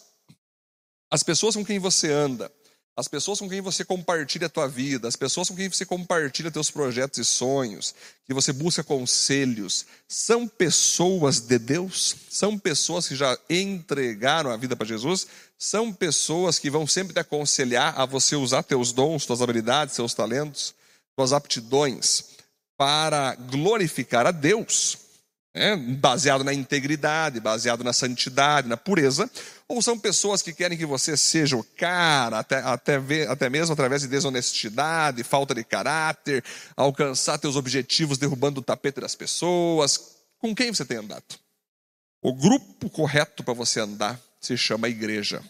as 1.08 1.22
pessoas 1.22 1.54
com 1.54 1.64
quem 1.64 1.78
você 1.78 2.10
anda, 2.10 2.50
as 2.96 3.08
pessoas 3.08 3.40
com 3.40 3.48
quem 3.48 3.60
você 3.60 3.84
compartilha 3.84 4.46
a 4.46 4.50
tua 4.50 4.68
vida, 4.68 5.08
as 5.08 5.16
pessoas 5.16 5.48
com 5.48 5.56
quem 5.56 5.68
você 5.68 5.84
compartilha 5.84 6.50
teus 6.50 6.70
projetos 6.70 7.18
e 7.18 7.24
sonhos, 7.24 7.92
que 8.24 8.32
você 8.32 8.52
busca 8.52 8.84
conselhos, 8.84 9.84
são 10.06 10.46
pessoas 10.46 11.40
de 11.40 11.58
Deus? 11.58 12.14
São 12.30 12.56
pessoas 12.56 13.08
que 13.08 13.16
já 13.16 13.36
entregaram 13.50 14.50
a 14.50 14.56
vida 14.56 14.76
para 14.76 14.86
Jesus? 14.86 15.26
São 15.58 15.92
pessoas 15.92 16.58
que 16.58 16.70
vão 16.70 16.86
sempre 16.86 17.12
te 17.12 17.18
aconselhar 17.18 17.98
a 17.98 18.06
você 18.06 18.36
usar 18.36 18.62
teus 18.62 18.92
dons, 18.92 19.26
tuas 19.26 19.42
habilidades, 19.42 19.96
seus 19.96 20.14
talentos, 20.14 20.72
tuas 21.16 21.32
aptidões 21.32 22.24
para 22.76 23.34
glorificar 23.34 24.24
a 24.24 24.30
Deus? 24.30 25.03
Né, 25.54 25.76
baseado 25.76 26.42
na 26.42 26.52
integridade, 26.52 27.38
baseado 27.38 27.84
na 27.84 27.92
santidade, 27.92 28.68
na 28.68 28.76
pureza, 28.76 29.30
ou 29.68 29.80
são 29.80 29.98
pessoas 29.98 30.42
que 30.42 30.52
querem 30.52 30.76
que 30.76 30.84
você 30.84 31.16
seja 31.16 31.56
o 31.56 31.62
cara, 31.62 32.40
até, 32.40 32.56
até, 32.58 33.26
até 33.28 33.48
mesmo 33.48 33.72
através 33.72 34.02
de 34.02 34.08
desonestidade, 34.08 35.22
falta 35.22 35.54
de 35.54 35.62
caráter, 35.62 36.42
alcançar 36.76 37.38
teus 37.38 37.54
objetivos 37.54 38.18
derrubando 38.18 38.60
o 38.60 38.64
tapete 38.64 39.00
das 39.00 39.14
pessoas. 39.14 40.16
Com 40.38 40.54
quem 40.54 40.74
você 40.74 40.84
tem 40.84 40.98
andado? 40.98 41.38
O 42.20 42.34
grupo 42.34 42.90
correto 42.90 43.44
para 43.44 43.54
você 43.54 43.80
andar 43.80 44.20
se 44.40 44.56
chama 44.56 44.88
igreja. 44.88 45.42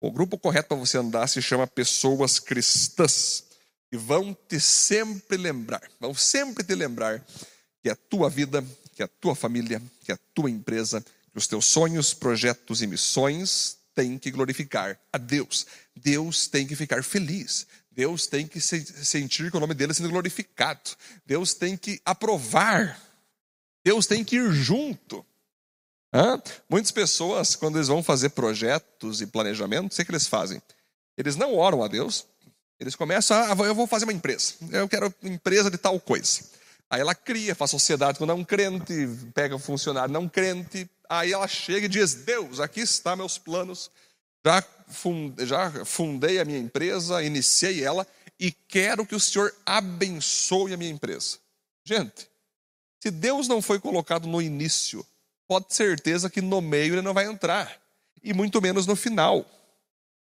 O 0.00 0.10
grupo 0.10 0.38
correto 0.38 0.68
para 0.68 0.76
você 0.76 0.98
andar 0.98 1.26
se 1.28 1.42
chama 1.42 1.66
pessoas 1.66 2.38
cristãs. 2.38 3.44
E 3.92 3.96
vão 3.96 4.36
te 4.48 4.58
sempre 4.58 5.36
lembrar, 5.36 5.82
vão 6.00 6.14
sempre 6.14 6.64
te 6.64 6.74
lembrar 6.74 7.24
que 7.80 7.88
a 7.88 7.94
tua 7.94 8.28
vida 8.28 8.64
que 8.94 9.02
a 9.02 9.08
tua 9.08 9.34
família, 9.34 9.82
que 10.04 10.12
a 10.12 10.18
tua 10.34 10.50
empresa, 10.50 11.04
que 11.32 11.38
os 11.38 11.46
teus 11.46 11.64
sonhos, 11.66 12.14
projetos 12.14 12.80
e 12.82 12.86
missões 12.86 13.76
têm 13.94 14.18
que 14.18 14.30
glorificar 14.30 14.98
a 15.12 15.18
Deus. 15.18 15.66
Deus 15.94 16.46
tem 16.46 16.66
que 16.66 16.76
ficar 16.76 17.02
feliz. 17.02 17.66
Deus 17.90 18.26
tem 18.26 18.46
que 18.46 18.60
se 18.60 18.84
sentir 19.04 19.50
que 19.50 19.56
o 19.56 19.60
nome 19.60 19.74
dele 19.74 19.94
sendo 19.94 20.10
glorificado. 20.10 20.90
Deus 21.24 21.54
tem 21.54 21.76
que 21.76 22.00
aprovar. 22.04 23.00
Deus 23.84 24.06
tem 24.06 24.24
que 24.24 24.36
ir 24.36 24.52
junto. 24.52 25.24
Hã? 26.12 26.40
Muitas 26.68 26.90
pessoas, 26.90 27.56
quando 27.56 27.76
eles 27.76 27.88
vão 27.88 28.02
fazer 28.02 28.30
projetos 28.30 29.20
e 29.20 29.26
planejamentos, 29.26 29.98
o 29.98 30.04
que, 30.04 30.10
é 30.10 30.14
eles 30.14 30.28
fazem? 30.28 30.62
Eles 31.16 31.36
não 31.36 31.56
oram 31.56 31.82
a 31.82 31.88
Deus, 31.88 32.26
eles 32.78 32.94
começam 32.94 33.36
a, 33.36 33.66
eu 33.66 33.74
vou 33.74 33.86
fazer 33.86 34.04
uma 34.04 34.12
empresa, 34.12 34.54
eu 34.70 34.88
quero 34.88 35.12
empresa 35.22 35.70
de 35.70 35.78
tal 35.78 35.98
coisa. 36.00 36.44
Aí 36.90 37.00
ela 37.00 37.14
cria, 37.14 37.54
faz 37.54 37.70
sociedade 37.70 38.18
com 38.18 38.26
não 38.26 38.44
crente, 38.44 39.08
pega 39.34 39.56
um 39.56 39.58
funcionário 39.58 40.12
não 40.12 40.28
crente. 40.28 40.88
Aí 41.08 41.32
ela 41.32 41.48
chega 41.48 41.86
e 41.86 41.88
diz: 41.88 42.14
Deus, 42.14 42.60
aqui 42.60 42.80
está 42.80 43.16
meus 43.16 43.38
planos. 43.38 43.90
Já, 44.44 44.62
fundei, 44.88 45.46
já 45.46 45.84
fundei 45.84 46.38
a 46.38 46.44
minha 46.44 46.58
empresa, 46.58 47.22
iniciei 47.22 47.82
ela 47.82 48.06
e 48.38 48.52
quero 48.52 49.06
que 49.06 49.14
o 49.14 49.20
Senhor 49.20 49.54
abençoe 49.64 50.74
a 50.74 50.76
minha 50.76 50.90
empresa. 50.90 51.38
Gente, 51.84 52.28
se 53.02 53.10
Deus 53.10 53.48
não 53.48 53.62
foi 53.62 53.78
colocado 53.78 54.26
no 54.26 54.40
início, 54.40 55.04
pode 55.46 55.66
ter 55.66 55.74
certeza 55.74 56.30
que 56.30 56.40
no 56.40 56.60
meio 56.60 56.94
ele 56.94 57.02
não 57.02 57.14
vai 57.14 57.26
entrar, 57.26 57.80
e 58.22 58.32
muito 58.32 58.60
menos 58.60 58.86
no 58.86 58.96
final. 58.96 59.46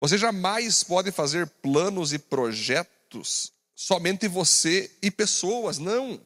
Você 0.01 0.17
jamais 0.17 0.83
pode 0.83 1.11
fazer 1.11 1.47
planos 1.47 2.13
e 2.13 2.19
projetos 2.19 3.51
somente 3.75 4.27
você 4.27 4.91
e 5.01 5.09
pessoas, 5.09 5.77
não. 5.77 6.19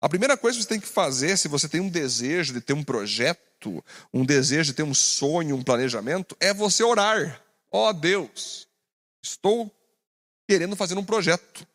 A 0.00 0.08
primeira 0.08 0.36
coisa 0.36 0.56
que 0.56 0.62
você 0.62 0.68
tem 0.68 0.80
que 0.80 0.86
fazer, 0.86 1.36
se 1.36 1.48
você 1.48 1.68
tem 1.68 1.80
um 1.80 1.88
desejo 1.88 2.52
de 2.52 2.60
ter 2.60 2.72
um 2.72 2.84
projeto, 2.84 3.84
um 4.14 4.24
desejo 4.24 4.70
de 4.70 4.76
ter 4.76 4.84
um 4.84 4.94
sonho, 4.94 5.56
um 5.56 5.62
planejamento, 5.62 6.36
é 6.38 6.54
você 6.54 6.84
orar. 6.84 7.42
Ó 7.70 7.88
oh, 7.88 7.92
Deus, 7.92 8.68
estou 9.20 9.70
querendo 10.46 10.76
fazer 10.76 10.96
um 10.96 11.04
projeto, 11.04 11.66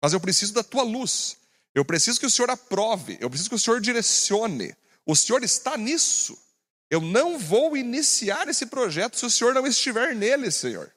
mas 0.00 0.12
eu 0.12 0.20
preciso 0.20 0.54
da 0.54 0.62
tua 0.62 0.82
luz. 0.82 1.36
Eu 1.74 1.84
preciso 1.84 2.18
que 2.18 2.24
o 2.24 2.30
Senhor 2.30 2.50
aprove, 2.50 3.18
eu 3.20 3.28
preciso 3.28 3.50
que 3.50 3.56
o 3.56 3.58
Senhor 3.58 3.80
direcione. 3.80 4.74
O 5.04 5.14
Senhor 5.14 5.44
está 5.44 5.76
nisso. 5.76 6.36
Eu 6.90 7.00
não 7.00 7.38
vou 7.38 7.76
iniciar 7.76 8.48
esse 8.48 8.66
projeto 8.66 9.18
se 9.18 9.26
o 9.26 9.30
Senhor 9.30 9.52
não 9.52 9.66
estiver 9.66 10.14
nele, 10.14 10.50
Senhor. 10.50 10.90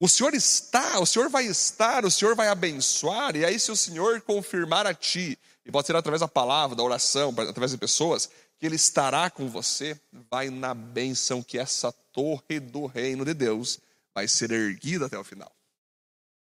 O 0.00 0.08
Senhor 0.08 0.34
está, 0.34 0.98
o 0.98 1.06
Senhor 1.06 1.28
vai 1.28 1.46
estar, 1.46 2.04
o 2.04 2.10
Senhor 2.10 2.34
vai 2.34 2.48
abençoar, 2.48 3.36
e 3.36 3.44
aí, 3.44 3.56
se 3.60 3.70
o 3.70 3.76
Senhor 3.76 4.20
confirmar 4.22 4.84
a 4.84 4.92
ti 4.92 5.38
e 5.64 5.70
pode 5.70 5.86
ser 5.86 5.96
através 5.96 6.20
da 6.20 6.28
palavra, 6.28 6.76
da 6.76 6.82
oração, 6.82 7.30
através 7.30 7.70
de 7.70 7.78
pessoas, 7.78 8.28
que 8.58 8.66
Ele 8.66 8.76
estará 8.76 9.30
com 9.30 9.48
você, 9.48 9.98
vai 10.30 10.50
na 10.50 10.74
bênção 10.74 11.42
que 11.42 11.58
essa 11.58 11.92
torre 12.12 12.58
do 12.60 12.86
reino 12.86 13.24
de 13.24 13.34
Deus 13.34 13.78
vai 14.14 14.26
ser 14.26 14.50
erguida 14.50 15.06
até 15.06 15.18
o 15.18 15.24
final. 15.24 15.50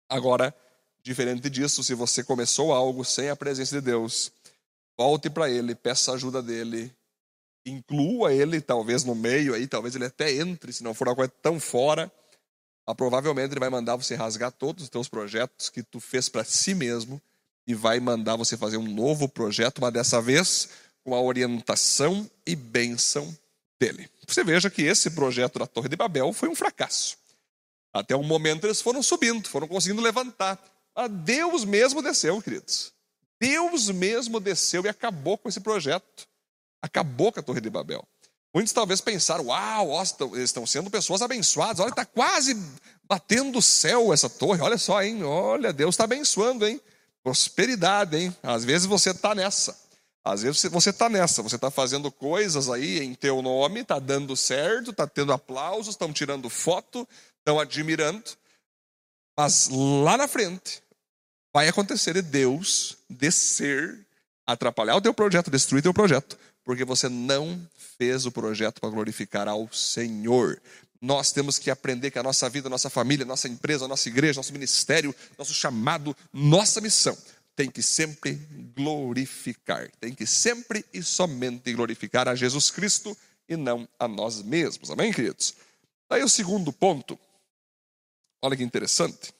Agora, 0.09 0.55
diferente 1.03 1.49
disso, 1.49 1.83
se 1.83 1.93
você 1.93 2.23
começou 2.23 2.73
algo 2.73 3.03
sem 3.03 3.29
a 3.29 3.35
presença 3.35 3.75
de 3.75 3.81
Deus, 3.81 4.31
volte 4.97 5.29
para 5.29 5.49
Ele, 5.49 5.75
peça 5.75 6.13
ajuda 6.13 6.41
dele, 6.41 6.93
inclua 7.65 8.33
Ele, 8.33 8.61
talvez 8.61 9.03
no 9.03 9.15
meio 9.15 9.53
aí, 9.53 9.67
talvez 9.67 9.95
Ele 9.95 10.05
até 10.05 10.33
entre, 10.33 10.71
se 10.71 10.83
não 10.83 10.93
for 10.93 11.13
coisa 11.15 11.31
tão 11.41 11.59
fora, 11.59 12.11
provavelmente 12.95 13.51
Ele 13.51 13.59
vai 13.59 13.69
mandar 13.69 13.95
você 13.95 14.15
rasgar 14.15 14.51
todos 14.51 14.83
os 14.83 14.89
teus 14.89 15.07
projetos 15.07 15.69
que 15.69 15.83
tu 15.83 15.99
fez 15.99 16.27
para 16.29 16.43
si 16.43 16.73
mesmo 16.73 17.21
e 17.67 17.73
vai 17.73 17.99
mandar 17.99 18.35
você 18.35 18.57
fazer 18.57 18.77
um 18.77 18.87
novo 18.87 19.27
projeto, 19.27 19.81
mas 19.81 19.93
dessa 19.93 20.21
vez 20.21 20.69
com 21.03 21.15
a 21.15 21.21
orientação 21.21 22.29
e 22.45 22.55
bênção 22.55 23.35
dele. 23.79 24.09
Você 24.27 24.43
veja 24.43 24.69
que 24.69 24.83
esse 24.83 25.11
projeto 25.11 25.59
da 25.59 25.65
Torre 25.65 25.89
de 25.89 25.95
Babel 25.95 26.31
foi 26.33 26.49
um 26.49 26.55
fracasso. 26.55 27.17
Até 27.93 28.15
o 28.15 28.23
momento 28.23 28.65
eles 28.65 28.81
foram 28.81 29.01
subindo, 29.01 29.47
foram 29.47 29.67
conseguindo 29.67 30.01
levantar. 30.01 30.61
Mas 30.95 31.11
Deus 31.11 31.65
mesmo 31.65 32.01
desceu, 32.01 32.41
queridos. 32.41 32.93
Deus 33.39 33.89
mesmo 33.89 34.39
desceu 34.39 34.85
e 34.85 34.89
acabou 34.89 35.37
com 35.37 35.49
esse 35.49 35.59
projeto. 35.59 36.27
Acabou 36.81 37.31
com 37.31 37.39
a 37.39 37.43
Torre 37.43 37.61
de 37.61 37.69
Babel. 37.69 38.07
Muitos 38.53 38.73
talvez 38.73 38.99
pensaram, 38.99 39.45
uau, 39.45 39.89
ó, 39.89 40.03
eles 40.33 40.43
estão 40.43 40.67
sendo 40.67 40.89
pessoas 40.89 41.21
abençoadas, 41.21 41.79
olha, 41.79 41.89
está 41.89 42.05
quase 42.05 42.53
batendo 43.05 43.59
o 43.59 43.61
céu 43.61 44.13
essa 44.13 44.29
torre, 44.29 44.61
olha 44.61 44.77
só, 44.77 45.01
hein? 45.01 45.23
Olha, 45.23 45.71
Deus 45.71 45.95
está 45.95 46.03
abençoando, 46.03 46.67
hein? 46.67 46.79
Prosperidade, 47.23 48.17
hein? 48.17 48.35
Às 48.41 48.63
vezes 48.63 48.87
você 48.87 49.11
está 49.11 49.35
nessa. 49.35 49.77
Às 50.23 50.43
vezes 50.43 50.61
você 50.65 50.91
está 50.91 51.09
nessa, 51.09 51.41
você 51.41 51.55
está 51.55 51.71
fazendo 51.71 52.11
coisas 52.11 52.69
aí 52.69 52.99
em 52.99 53.15
teu 53.15 53.41
nome, 53.41 53.81
está 53.81 53.97
dando 53.97 54.35
certo, 54.37 54.91
está 54.91 55.07
tendo 55.07 55.33
aplausos, 55.33 55.95
estão 55.95 56.13
tirando 56.13 56.47
foto, 56.47 57.07
estão 57.39 57.59
admirando. 57.59 58.23
Mas 59.35 59.67
lá 59.71 60.17
na 60.17 60.27
frente 60.27 60.83
vai 61.51 61.67
acontecer 61.67 62.13
de 62.13 62.21
Deus 62.21 62.97
descer, 63.09 64.05
atrapalhar 64.45 64.95
o 64.95 65.01
teu 65.01 65.13
projeto, 65.13 65.49
destruir 65.49 65.81
teu 65.81 65.93
projeto, 65.93 66.37
porque 66.63 66.85
você 66.85 67.09
não 67.09 67.59
fez 67.97 68.25
o 68.25 68.31
projeto 68.31 68.79
para 68.79 68.89
glorificar 68.89 69.47
ao 69.47 69.71
Senhor. 69.73 70.61
Nós 71.01 71.31
temos 71.31 71.57
que 71.57 71.71
aprender 71.71 72.11
que 72.11 72.19
a 72.19 72.23
nossa 72.23 72.47
vida, 72.47 72.67
a 72.67 72.69
nossa 72.69 72.89
família, 72.89 73.25
a 73.25 73.27
nossa 73.27 73.47
empresa, 73.47 73.85
a 73.85 73.87
nossa 73.87 74.07
igreja, 74.07 74.37
nosso 74.37 74.53
ministério, 74.53 75.15
nosso 75.37 75.53
chamado, 75.53 76.15
nossa 76.31 76.79
missão 76.79 77.17
tem 77.55 77.69
que 77.69 77.81
sempre 77.81 78.33
glorificar, 78.75 79.91
tem 79.99 80.13
que 80.13 80.25
sempre 80.25 80.85
e 80.93 81.01
somente 81.03 81.73
glorificar 81.73 82.27
a 82.27 82.35
Jesus 82.35 82.69
Cristo 82.71 83.17
e 83.49 83.57
não 83.57 83.87
a 83.99 84.07
nós 84.07 84.41
mesmos. 84.41 84.91
Amém, 84.91 85.11
queridos? 85.11 85.55
Aí 86.09 86.23
o 86.23 86.29
segundo 86.29 86.71
ponto, 86.71 87.19
olha 88.41 88.55
que 88.55 88.63
interessante. 88.63 89.33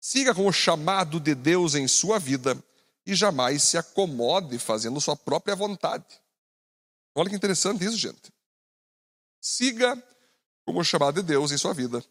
Siga 0.00 0.34
com 0.34 0.46
o 0.46 0.52
chamado 0.52 1.20
de 1.20 1.34
Deus 1.34 1.74
em 1.74 1.86
sua 1.86 2.18
vida 2.18 2.56
e 3.04 3.14
jamais 3.14 3.62
se 3.62 3.76
acomode 3.76 4.58
fazendo 4.58 5.00
sua 5.00 5.16
própria 5.16 5.54
vontade. 5.54 6.06
Olha 7.14 7.28
que 7.28 7.36
interessante 7.36 7.84
isso, 7.84 7.96
gente. 7.96 8.32
Siga 9.40 10.02
com 10.66 10.78
o 10.78 10.84
chamado 10.84 11.22
de 11.22 11.26
Deus 11.26 11.50
em 11.50 11.56
sua 11.56 11.72
vida 11.72 12.04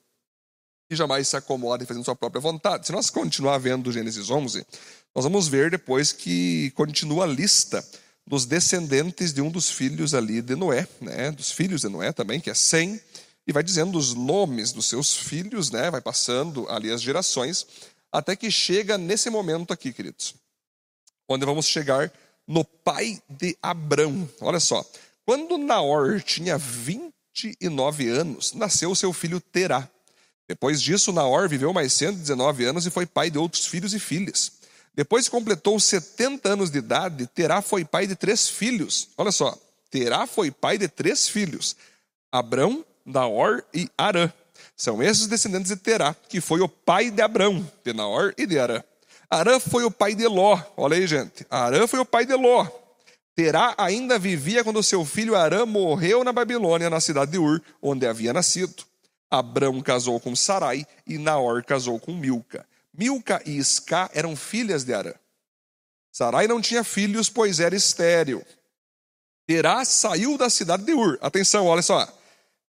e 0.89 0.95
jamais 0.95 1.27
se 1.27 1.37
acomode 1.37 1.85
fazendo 1.85 2.03
sua 2.03 2.15
própria 2.15 2.41
vontade. 2.41 2.87
Se 2.87 2.91
nós 2.91 3.09
continuar 3.09 3.57
vendo 3.59 3.91
Gênesis 3.91 4.29
11, 4.29 4.65
nós 5.15 5.23
vamos 5.23 5.47
ver 5.47 5.69
depois 5.69 6.11
que 6.11 6.71
continua 6.71 7.25
a 7.25 7.27
lista 7.27 7.85
dos 8.25 8.45
descendentes 8.45 9.31
de 9.33 9.41
um 9.41 9.51
dos 9.51 9.69
filhos 9.69 10.13
ali 10.13 10.41
de 10.41 10.55
Noé, 10.55 10.87
né? 11.01 11.31
dos 11.31 11.51
filhos 11.51 11.81
de 11.81 11.89
Noé 11.89 12.11
também, 12.11 12.39
que 12.39 12.49
é 12.49 12.53
Sem, 12.53 12.99
e 13.47 13.51
vai 13.51 13.63
dizendo 13.63 13.97
os 13.97 14.13
nomes 14.13 14.71
dos 14.71 14.87
seus 14.87 15.15
filhos, 15.15 15.71
né? 15.71 15.89
vai 15.91 16.01
passando 16.01 16.67
ali 16.69 16.91
as 16.91 17.01
gerações, 17.01 17.65
até 18.11 18.35
que 18.35 18.49
chega 18.49 18.97
nesse 18.97 19.29
momento 19.29 19.71
aqui, 19.71 19.93
queridos, 19.93 20.35
onde 21.27 21.45
vamos 21.45 21.65
chegar 21.67 22.11
no 22.47 22.63
pai 22.63 23.21
de 23.29 23.55
Abrão. 23.61 24.27
Olha 24.41 24.59
só, 24.59 24.83
quando 25.25 25.57
Naor 25.57 26.21
tinha 26.21 26.57
29 27.41 28.09
anos, 28.09 28.53
nasceu 28.53 28.93
seu 28.93 29.13
filho 29.13 29.39
Terá. 29.39 29.87
Depois 30.47 30.81
disso, 30.81 31.13
Naor 31.13 31.47
viveu 31.47 31.71
mais 31.71 31.93
119 31.93 32.65
anos 32.65 32.85
e 32.85 32.89
foi 32.89 33.05
pai 33.05 33.29
de 33.29 33.37
outros 33.37 33.65
filhos 33.65 33.93
e 33.93 33.99
filhas. 33.99 34.51
Depois 34.95 35.25
que 35.25 35.31
completou 35.31 35.79
70 35.79 36.49
anos 36.49 36.71
de 36.71 36.79
idade, 36.79 37.27
Terá 37.27 37.61
foi 37.61 37.85
pai 37.85 38.07
de 38.07 38.15
três 38.15 38.49
filhos. 38.49 39.09
Olha 39.17 39.31
só, 39.31 39.57
Terá 39.89 40.27
foi 40.27 40.51
pai 40.51 40.77
de 40.77 40.87
três 40.87 41.29
filhos: 41.29 41.75
Abrão, 42.31 42.83
Naor 43.05 43.63
e 43.73 43.89
Arã. 43.97 44.31
São 44.75 45.01
esses 45.03 45.23
os 45.23 45.27
descendentes 45.27 45.69
de 45.69 45.77
Terá, 45.77 46.15
que 46.27 46.41
foi 46.41 46.61
o 46.61 46.67
pai 46.67 47.11
de 47.11 47.21
Abrão, 47.21 47.65
de 47.83 47.93
Naor 47.93 48.33
e 48.37 48.45
de 48.45 48.57
Arã. 48.57 48.83
Arã 49.29 49.59
foi 49.59 49.83
o 49.83 49.91
pai 49.91 50.15
de 50.15 50.27
Ló. 50.27 50.59
Olha 50.75 50.97
aí, 50.97 51.05
gente. 51.05 51.45
Arã 51.49 51.85
foi 51.85 51.99
o 51.99 52.05
pai 52.05 52.25
de 52.25 52.33
Ló. 52.33 52.65
Terá 53.39 53.73
ainda 53.77 54.19
vivia 54.19 54.65
quando 54.65 54.83
seu 54.83 55.05
filho 55.05 55.33
Arã 55.33 55.65
morreu 55.65 56.25
na 56.25 56.33
Babilônia, 56.33 56.89
na 56.89 56.99
cidade 56.99 57.31
de 57.31 57.37
Ur, 57.37 57.61
onde 57.81 58.05
havia 58.05 58.33
nascido. 58.33 58.83
Abrão 59.31 59.79
casou 59.79 60.19
com 60.19 60.35
Sarai 60.35 60.85
e 61.07 61.17
Naor 61.17 61.63
casou 61.63 61.97
com 62.01 62.11
Milca. 62.13 62.67
Milca 62.93 63.41
e 63.45 63.57
Isca 63.57 64.11
eram 64.13 64.35
filhas 64.35 64.83
de 64.83 64.93
Arã. 64.93 65.13
Sarai 66.11 66.49
não 66.49 66.59
tinha 66.59 66.83
filhos, 66.83 67.29
pois 67.29 67.61
era 67.61 67.73
estéril. 67.73 68.45
Terá 69.47 69.85
saiu 69.85 70.37
da 70.37 70.49
cidade 70.49 70.83
de 70.83 70.91
Ur. 70.91 71.17
Atenção, 71.21 71.65
olha 71.65 71.81
só. 71.81 72.05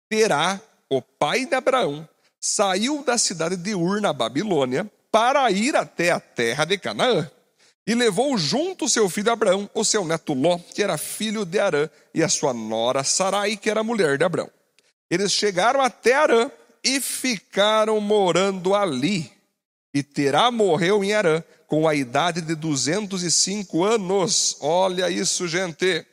Terá, 0.09 0.61
o 0.91 1.01
pai 1.01 1.47
de 1.47 1.55
Abraão, 1.55 2.09
saiu 2.41 3.05
da 3.05 3.17
cidade 3.17 3.57
de 3.57 3.73
Ur, 3.73 4.01
na 4.01 4.13
Babilônia, 4.13 4.91
para 5.13 5.49
ir 5.49 5.77
até 5.77 6.11
a 6.11 6.19
terra 6.19 6.65
de 6.65 6.77
Canaã. 6.77 7.31
E 7.87 7.95
levou 7.95 8.37
junto 8.37 8.89
seu 8.89 9.09
filho 9.09 9.31
Abraão, 9.31 9.71
o 9.73 9.85
seu 9.85 10.05
neto 10.05 10.35
Ló, 10.35 10.59
que 10.75 10.83
era 10.83 10.99
filho 10.99 11.45
de 11.45 11.61
Arã, 11.61 11.89
e 12.13 12.21
a 12.21 12.29
sua 12.29 12.53
nora 12.53 13.05
Sarai, 13.05 13.57
que 13.57 13.71
era 13.71 13.85
mulher 13.85 14.19
de 14.19 14.25
Abraão. 14.25 14.51
Eles 15.09 15.31
chegaram 15.31 15.81
até 15.81 16.15
Arã 16.15 16.51
e 16.83 17.01
ficaram 17.01 18.01
morando 18.01 18.75
ali. 18.75 19.31
E 19.95 20.03
Terá 20.03 20.51
morreu 20.51 21.05
em 21.05 21.13
Arã 21.13 21.45
com 21.69 21.87
a 21.87 21.95
idade 21.95 22.41
de 22.41 22.57
205 22.57 23.85
anos. 23.85 24.57
Olha 24.61 25.09
isso, 25.09 25.47
gente. 25.47 26.05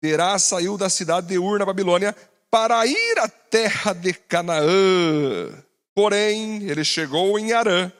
Terá 0.00 0.36
saiu 0.40 0.76
da 0.76 0.88
cidade 0.88 1.28
de 1.28 1.38
Ur, 1.38 1.60
na 1.60 1.64
Babilônia, 1.64 2.16
para 2.50 2.84
ir 2.84 3.18
à 3.20 3.28
terra 3.28 3.92
de 3.92 4.12
Canaã. 4.12 5.50
Porém, 5.94 6.64
ele 6.64 6.84
chegou 6.84 7.38
em 7.38 7.52
Arã, 7.52 7.92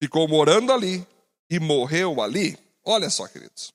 ficou 0.00 0.28
morando 0.28 0.72
ali 0.72 1.04
e 1.54 1.60
morreu 1.60 2.20
ali. 2.20 2.58
Olha 2.84 3.08
só, 3.08 3.26
queridos. 3.26 3.72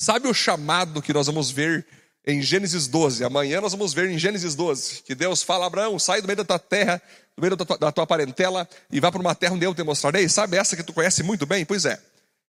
Sabe 0.00 0.28
o 0.28 0.34
chamado 0.34 1.02
que 1.02 1.12
nós 1.12 1.26
vamos 1.26 1.50
ver 1.50 1.86
em 2.26 2.42
Gênesis 2.42 2.86
12. 2.86 3.24
Amanhã 3.24 3.60
nós 3.60 3.72
vamos 3.72 3.92
ver 3.92 4.10
em 4.10 4.18
Gênesis 4.18 4.54
12 4.54 5.02
que 5.02 5.14
Deus 5.14 5.42
fala: 5.42 5.66
Abraão, 5.66 5.98
sai 5.98 6.20
do 6.20 6.26
meio 6.26 6.36
da 6.36 6.44
tua 6.44 6.58
terra, 6.58 7.00
do 7.36 7.40
meio 7.40 7.56
da 7.56 7.64
tua, 7.64 7.78
da 7.78 7.92
tua 7.92 8.06
parentela 8.06 8.68
e 8.90 9.00
vá 9.00 9.10
para 9.10 9.20
uma 9.20 9.34
terra 9.34 9.54
onde 9.54 9.64
eu 9.64 9.74
te 9.74 9.82
mostrarei. 9.82 10.28
Sabe 10.28 10.56
essa 10.56 10.76
que 10.76 10.82
tu 10.82 10.92
conhece 10.92 11.22
muito 11.22 11.46
bem? 11.46 11.64
Pois 11.64 11.84
é. 11.84 12.00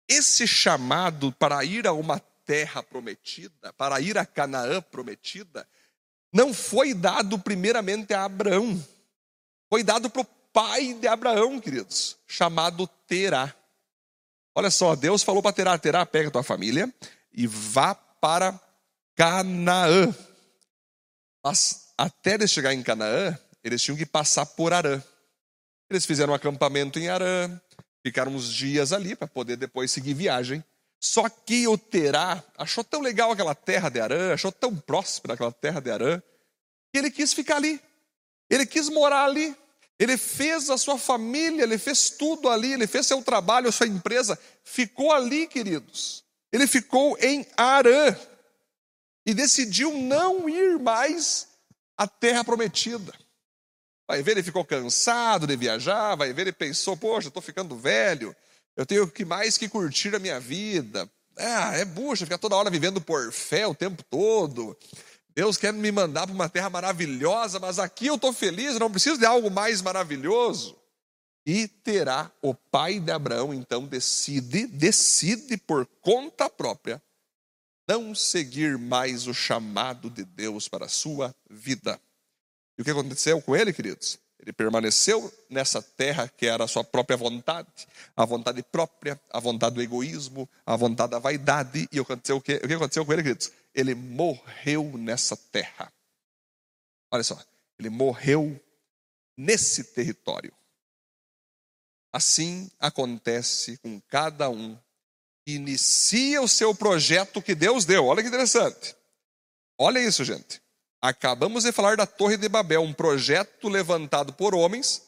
Esse 0.08 0.46
chamado 0.46 1.30
para 1.32 1.64
ir 1.64 1.86
a 1.86 1.92
uma 1.92 2.18
terra 2.44 2.82
prometida, 2.82 3.72
para 3.74 4.00
ir 4.00 4.18
a 4.18 4.26
Canaã 4.26 4.82
prometida, 4.82 5.66
não 6.32 6.52
foi 6.52 6.92
dado 6.94 7.38
primeiramente 7.38 8.12
a 8.12 8.24
Abraão. 8.24 8.82
Foi 9.68 9.84
dado 9.84 10.10
para 10.10 10.22
o 10.22 10.26
pai 10.52 10.94
de 10.94 11.06
Abraão, 11.06 11.60
queridos, 11.60 12.16
chamado 12.26 12.88
Terá. 13.06 13.54
Olha 14.60 14.70
só, 14.70 14.94
Deus 14.94 15.22
falou 15.22 15.42
para 15.42 15.54
Terá: 15.54 15.78
Terá, 15.78 16.04
pega 16.04 16.30
tua 16.30 16.42
família 16.42 16.92
e 17.32 17.46
vá 17.46 17.94
para 17.94 18.60
Canaã. 19.16 20.14
Mas 21.42 21.94
até 21.96 22.34
eles 22.34 22.50
chegar 22.50 22.74
em 22.74 22.82
Canaã, 22.82 23.38
eles 23.64 23.80
tinham 23.80 23.96
que 23.96 24.04
passar 24.04 24.44
por 24.44 24.74
Arã. 24.74 25.02
Eles 25.88 26.04
fizeram 26.04 26.34
um 26.34 26.36
acampamento 26.36 26.98
em 26.98 27.08
Arã, 27.08 27.58
ficaram 28.02 28.34
uns 28.34 28.52
dias 28.52 28.92
ali 28.92 29.16
para 29.16 29.26
poder 29.26 29.56
depois 29.56 29.90
seguir 29.90 30.12
viagem. 30.12 30.62
Só 31.00 31.26
que 31.30 31.66
o 31.66 31.78
Terá 31.78 32.44
achou 32.58 32.84
tão 32.84 33.00
legal 33.00 33.32
aquela 33.32 33.54
terra 33.54 33.88
de 33.88 33.98
Arã, 33.98 34.34
achou 34.34 34.52
tão 34.52 34.76
próspera 34.76 35.32
aquela 35.32 35.52
terra 35.52 35.80
de 35.80 35.90
Arã, 35.90 36.22
que 36.92 36.98
ele 36.98 37.10
quis 37.10 37.32
ficar 37.32 37.56
ali. 37.56 37.80
Ele 38.50 38.66
quis 38.66 38.90
morar 38.90 39.24
ali. 39.24 39.56
Ele 40.00 40.16
fez 40.16 40.70
a 40.70 40.78
sua 40.78 40.96
família, 40.96 41.62
ele 41.62 41.76
fez 41.76 42.08
tudo 42.08 42.48
ali, 42.48 42.72
ele 42.72 42.86
fez 42.86 43.06
seu 43.06 43.22
trabalho, 43.22 43.68
a 43.68 43.72
sua 43.72 43.86
empresa, 43.86 44.38
ficou 44.64 45.12
ali, 45.12 45.46
queridos. 45.46 46.24
Ele 46.50 46.66
ficou 46.66 47.18
em 47.20 47.46
Arã 47.54 48.16
e 49.26 49.34
decidiu 49.34 49.92
não 49.98 50.48
ir 50.48 50.78
mais 50.78 51.48
à 51.98 52.06
terra 52.06 52.42
prometida. 52.42 53.12
Vai 54.08 54.22
ver, 54.22 54.32
ele 54.32 54.42
ficou 54.42 54.64
cansado 54.64 55.46
de 55.46 55.54
viajar, 55.54 56.16
vai 56.16 56.32
ver, 56.32 56.42
ele 56.42 56.52
pensou: 56.52 56.96
poxa, 56.96 57.28
estou 57.28 57.42
ficando 57.42 57.76
velho, 57.76 58.34
eu 58.74 58.86
tenho 58.86 59.06
que 59.06 59.26
mais 59.26 59.58
que 59.58 59.68
curtir 59.68 60.16
a 60.16 60.18
minha 60.18 60.40
vida. 60.40 61.08
Ah, 61.36 61.76
é 61.76 61.84
bucha 61.84 62.24
ficar 62.24 62.38
toda 62.38 62.56
hora 62.56 62.70
vivendo 62.70 63.02
por 63.02 63.30
fé 63.32 63.66
o 63.66 63.74
tempo 63.74 64.02
todo. 64.04 64.74
Deus 65.34 65.56
quer 65.56 65.72
me 65.72 65.90
mandar 65.92 66.26
para 66.26 66.34
uma 66.34 66.48
terra 66.48 66.70
maravilhosa, 66.70 67.58
mas 67.58 67.78
aqui 67.78 68.06
eu 68.06 68.16
estou 68.16 68.32
feliz, 68.32 68.78
não 68.78 68.90
preciso 68.90 69.18
de 69.18 69.26
algo 69.26 69.50
mais 69.50 69.80
maravilhoso. 69.82 70.76
E 71.46 71.66
terá 71.66 72.30
o 72.42 72.54
pai 72.54 73.00
de 73.00 73.10
Abraão, 73.10 73.54
então, 73.54 73.86
decide, 73.86 74.66
decide 74.66 75.56
por 75.56 75.86
conta 76.00 76.48
própria 76.50 77.02
não 77.88 78.14
seguir 78.14 78.78
mais 78.78 79.26
o 79.26 79.34
chamado 79.34 80.08
de 80.08 80.24
Deus 80.24 80.68
para 80.68 80.86
a 80.86 80.88
sua 80.88 81.34
vida. 81.50 82.00
E 82.78 82.82
o 82.82 82.84
que 82.84 82.90
aconteceu 82.90 83.42
com 83.42 83.56
ele, 83.56 83.72
queridos? 83.72 84.18
Ele 84.40 84.52
permaneceu 84.52 85.32
nessa 85.50 85.82
terra 85.82 86.26
que 86.28 86.46
era 86.46 86.64
a 86.64 86.68
sua 86.68 86.82
própria 86.82 87.16
vontade, 87.16 87.86
a 88.16 88.24
vontade 88.24 88.62
própria, 88.62 89.20
a 89.30 89.38
vontade 89.38 89.74
do 89.74 89.82
egoísmo, 89.82 90.48
a 90.64 90.74
vontade 90.76 91.10
da 91.10 91.18
vaidade. 91.18 91.86
E 91.92 92.00
o 92.00 92.04
que 92.04 92.12
aconteceu, 92.12 92.36
o 92.38 92.40
que 92.40 92.74
aconteceu 92.74 93.04
com 93.04 93.12
ele, 93.12 93.22
queridos? 93.22 93.52
Ele 93.74 93.94
morreu 93.94 94.96
nessa 94.96 95.36
terra. 95.36 95.92
Olha 97.10 97.22
só, 97.22 97.38
ele 97.78 97.90
morreu 97.90 98.58
nesse 99.36 99.84
território. 99.84 100.52
Assim 102.12 102.70
acontece 102.80 103.76
com 103.78 104.00
cada 104.08 104.48
um 104.48 104.76
inicia 105.46 106.40
o 106.40 106.48
seu 106.48 106.74
projeto 106.74 107.42
que 107.42 107.54
Deus 107.54 107.84
deu. 107.84 108.06
Olha 108.06 108.22
que 108.22 108.28
interessante. 108.28 108.94
Olha 109.78 109.98
isso, 109.98 110.24
gente. 110.24 110.62
Acabamos 111.02 111.64
de 111.64 111.72
falar 111.72 111.96
da 111.96 112.06
Torre 112.06 112.36
de 112.36 112.48
Babel, 112.48 112.82
um 112.82 112.92
projeto 112.92 113.68
levantado 113.68 114.32
por 114.32 114.54
homens, 114.54 115.02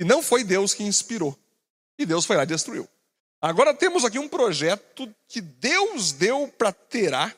e 0.00 0.04
não 0.04 0.22
foi 0.22 0.42
Deus 0.42 0.72
que 0.72 0.82
inspirou. 0.82 1.38
E 1.98 2.06
Deus 2.06 2.24
foi 2.24 2.36
lá 2.36 2.44
e 2.44 2.46
destruiu. 2.46 2.88
Agora 3.40 3.74
temos 3.74 4.04
aqui 4.04 4.18
um 4.18 4.28
projeto 4.28 5.14
que 5.28 5.40
Deus 5.40 6.12
deu 6.12 6.48
para 6.48 6.72
terá. 6.72 7.34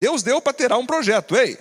Deus 0.00 0.22
deu 0.22 0.40
para 0.40 0.52
terá 0.52 0.76
um 0.76 0.86
projeto. 0.86 1.34
Ei, 1.34 1.58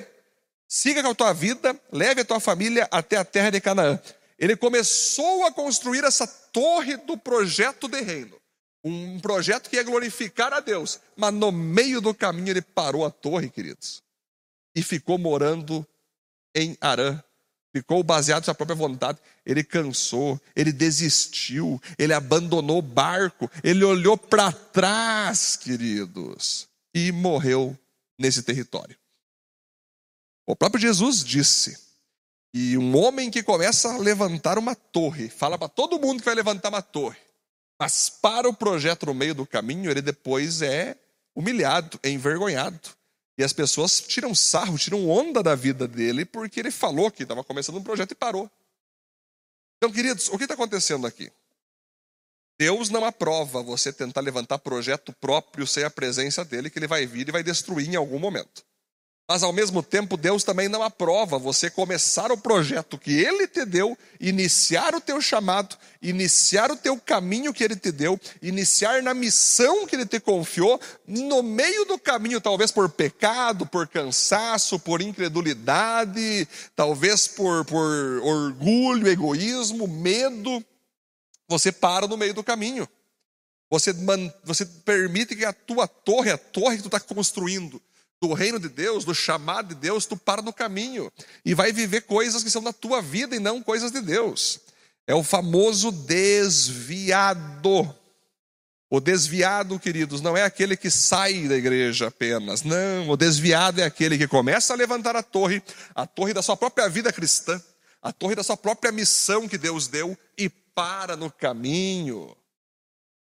siga 0.67 1.01
com 1.01 1.10
a 1.10 1.15
tua 1.15 1.32
vida, 1.32 1.80
leve 1.93 2.21
a 2.21 2.25
tua 2.25 2.41
família 2.41 2.88
até 2.91 3.15
a 3.15 3.23
terra 3.23 3.49
de 3.49 3.62
Canaã. 3.62 3.97
Ele 4.38 4.58
começou 4.58 5.45
a 5.45 5.51
construir 5.51 6.04
essa 6.04 6.28
torre 6.28 6.97
do 6.97 7.17
projeto 7.17 7.88
de 7.88 8.01
reino. 8.01 8.36
Um 8.84 9.19
projeto 9.21 9.69
que 9.69 9.78
ia 9.78 9.84
glorificar 9.84 10.51
a 10.51 10.60
Deus. 10.60 10.99
Mas 11.15 11.34
no 11.34 11.54
meio 11.54 12.01
do 12.01 12.13
caminho 12.13 12.49
ele 12.49 12.62
parou 12.62 13.06
a 13.06 13.10
torre, 13.10 13.49
queridos. 13.49 14.05
E 14.76 14.84
ficou 14.84 15.18
morando 15.18 15.88
em 16.54 16.78
Arã, 16.82 17.22
ficou 17.76 18.04
baseado 18.04 18.44
em 18.44 18.46
sua 18.46 18.56
própria 18.56 18.76
vontade. 18.76 19.20
Ele 19.46 19.64
cansou, 19.64 20.40
ele 20.56 20.72
desistiu, 20.72 21.82
ele 21.98 22.14
abandonou 22.14 22.80
o 22.80 22.82
barco, 22.82 23.50
ele 23.64 23.84
olhou 23.84 24.18
para 24.18 24.52
trás, 24.52 25.56
queridos, 25.56 26.68
e 26.94 27.12
morreu 27.12 27.78
nesse 28.20 28.44
território. 28.44 28.98
O 30.48 30.56
próprio 30.56 30.82
Jesus 30.82 31.24
disse 31.24 31.78
que 32.54 32.78
um 32.78 32.96
homem 32.96 33.30
que 33.30 33.44
começa 33.44 33.94
a 33.94 33.98
levantar 33.98 34.58
uma 34.58 34.76
torre, 34.76 35.30
fala 35.30 35.58
para 35.58 35.68
todo 35.68 36.00
mundo 36.00 36.20
que 36.20 36.26
vai 36.26 36.36
levantar 36.36 36.70
uma 36.70 36.82
torre, 36.82 37.20
mas 37.80 38.10
para 38.10 38.48
o 38.48 38.54
projeto 38.54 39.06
no 39.06 39.14
meio 39.14 39.36
do 39.36 39.46
caminho, 39.46 39.92
ele 39.92 40.02
depois 40.02 40.62
é 40.62 40.96
humilhado, 41.36 42.00
é 42.02 42.10
envergonhado. 42.10 42.80
E 43.38 43.43
as 43.43 43.52
pessoas 43.52 44.00
tiram 44.00 44.34
sarro, 44.34 44.78
tiram 44.78 45.10
onda 45.10 45.43
da 45.43 45.56
vida 45.56 45.88
dele, 45.88 46.26
porque 46.26 46.60
ele 46.60 46.71
falou 46.71 47.12
que 47.12 47.24
estava 47.24 47.43
começando 47.43 47.78
um 47.78 47.84
projeto 47.84 48.12
e 48.12 48.15
parou. 48.15 48.50
Então, 49.78 49.91
queridos, 49.91 50.30
o 50.30 50.38
que 50.38 50.45
está 50.45 50.54
acontecendo 50.54 51.06
aqui? 51.06 51.32
Deus 52.58 52.89
não 52.89 53.04
aprova 53.04 53.62
você 53.62 53.91
tentar 53.91 54.21
levantar 54.21 54.60
projeto 54.60 55.12
próprio 55.13 55.67
sem 55.67 55.84
a 55.84 55.89
presença 55.89 56.45
dele, 56.45 56.69
que 56.69 56.80
ele 56.80 56.88
vai 56.88 57.06
vir 57.06 57.28
e 57.28 57.32
vai 57.32 57.43
destruir 57.43 57.89
em 57.89 57.95
algum 57.98 58.17
momento. 58.17 58.65
Mas 59.28 59.42
ao 59.42 59.52
mesmo 59.52 59.82
tempo, 59.82 60.18
Deus 60.18 60.44
também 60.44 60.70
não 60.70 60.84
aprova 60.84 61.40
você 61.40 61.68
começar 61.68 62.32
o 62.32 62.38
projeto 62.38 62.96
que 62.96 63.12
Ele 63.12 63.48
te 63.48 63.66
deu, 63.66 63.98
iniciar 64.20 64.94
o 64.94 65.02
teu 65.02 65.20
chamado, 65.20 65.76
iniciar 66.00 66.70
o 66.70 66.78
teu 66.78 66.96
caminho 67.00 67.52
que 67.52 67.64
Ele 67.64 67.76
te 67.76 67.92
deu, 67.92 68.20
iniciar 68.40 69.02
na 69.02 69.16
missão 69.16 69.88
que 69.88 69.96
Ele 69.96 70.06
te 70.06 70.20
confiou, 70.20 70.80
no 71.08 71.42
meio 71.42 71.86
do 71.86 71.98
caminho, 71.98 72.40
talvez 72.40 72.72
por 72.72 72.88
pecado, 72.88 73.66
por 73.66 73.88
cansaço, 73.88 74.78
por 74.78 75.02
incredulidade, 75.02 76.48
talvez 76.76 77.28
por, 77.28 77.66
por 77.66 78.22
orgulho, 78.22 79.08
egoísmo, 79.08 79.88
medo, 79.88 80.64
você 81.48 81.72
para 81.72 82.08
no 82.08 82.16
meio 82.16 82.36
do 82.36 82.44
caminho. 82.44 82.88
Você, 83.72 83.92
você 84.44 84.66
permite 84.66 85.36
que 85.36 85.44
a 85.44 85.52
tua 85.52 85.88
torre, 85.88 86.30
a 86.30 86.38
torre 86.38 86.78
que 86.78 86.84
tu 86.84 86.96
está 86.96 87.00
construindo, 87.00 87.82
do 88.21 88.34
reino 88.34 88.60
de 88.60 88.69
Deus, 88.69 89.06
do 89.06 89.13
chamado 89.13 89.69
de 89.69 89.75
Deus, 89.75 90.06
tu 90.06 90.17
para 90.17 90.41
no 90.41 90.54
caminho 90.54 91.12
e 91.43 91.54
vai 91.54 91.71
viver 91.71 92.01
coisas 92.01 92.43
que 92.43 92.49
são 92.49 92.63
da 92.63 92.73
tua 92.73 93.01
vida 93.01 93.36
e 93.36 93.39
não 93.39 93.62
coisas 93.62 93.91
de 93.91 94.01
Deus. 94.01 94.60
É 95.08 95.13
o 95.13 95.23
famoso 95.23 95.91
desviado. 95.91 97.93
O 98.89 98.99
desviado, 98.99 99.80
queridos, 99.80 100.21
não 100.21 100.38
é 100.38 100.43
aquele 100.43 100.78
que 100.78 100.89
sai 100.89 101.47
da 101.47 101.56
igreja 101.56 102.08
apenas. 102.08 102.63
Não, 102.63 103.10
o 103.10 103.17
desviado 103.17 103.82
é 103.82 103.84
aquele 103.84 104.17
que 104.17 104.28
começa 104.28 104.73
a 104.73 104.75
levantar 104.75 105.15
a 105.15 105.23
torre, 105.23 105.62
a 105.93 106.08
torre 106.08 106.34
da 106.34 106.41
sua 106.41 106.56
própria 106.56 106.88
vida 106.88 107.12
cristã, 107.12 107.62
a 108.01 108.13
torre 108.13 108.36
da 108.36 108.43
sua 108.43 108.56
própria 108.56 108.91
missão 108.91 109.47
que 109.47 109.58
Deus 109.58 109.88
deu 109.88 110.17
e 110.38 110.49
para 110.49 111.15
no 111.15 111.32
caminho. 111.32 112.36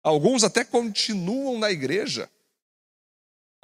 Alguns 0.02 0.44
até 0.44 0.64
continuam 0.64 1.58
na 1.58 1.70
igreja, 1.70 2.30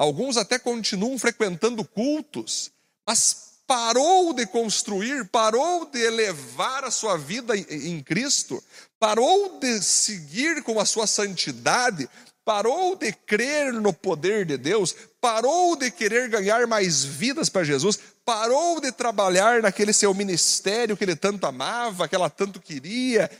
Alguns 0.00 0.38
até 0.38 0.58
continuam 0.58 1.18
frequentando 1.18 1.84
cultos, 1.84 2.70
mas 3.06 3.58
parou 3.66 4.32
de 4.32 4.46
construir, 4.46 5.28
parou 5.28 5.84
de 5.84 6.00
elevar 6.00 6.84
a 6.84 6.90
sua 6.90 7.18
vida 7.18 7.54
em 7.54 8.02
Cristo, 8.02 8.64
parou 8.98 9.60
de 9.60 9.82
seguir 9.82 10.62
com 10.62 10.80
a 10.80 10.86
sua 10.86 11.06
santidade, 11.06 12.08
parou 12.42 12.96
de 12.96 13.12
crer 13.12 13.74
no 13.74 13.92
poder 13.92 14.46
de 14.46 14.56
Deus, 14.56 14.96
parou 15.20 15.76
de 15.76 15.90
querer 15.90 16.30
ganhar 16.30 16.66
mais 16.66 17.04
vidas 17.04 17.50
para 17.50 17.62
Jesus, 17.62 17.98
parou 18.24 18.80
de 18.80 18.90
trabalhar 18.90 19.60
naquele 19.60 19.92
seu 19.92 20.14
ministério 20.14 20.96
que 20.96 21.04
ele 21.04 21.14
tanto 21.14 21.44
amava, 21.44 22.08
que 22.08 22.14
ela 22.14 22.30
tanto 22.30 22.58
queria, 22.58 23.30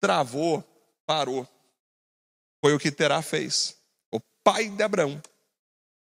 travou, 0.00 0.62
parou. 1.04 1.48
Foi 2.60 2.72
o 2.72 2.78
que 2.78 2.92
Terá 2.92 3.22
fez. 3.22 3.74
O 4.12 4.20
pai 4.44 4.68
de 4.68 4.84
Abraão 4.84 5.20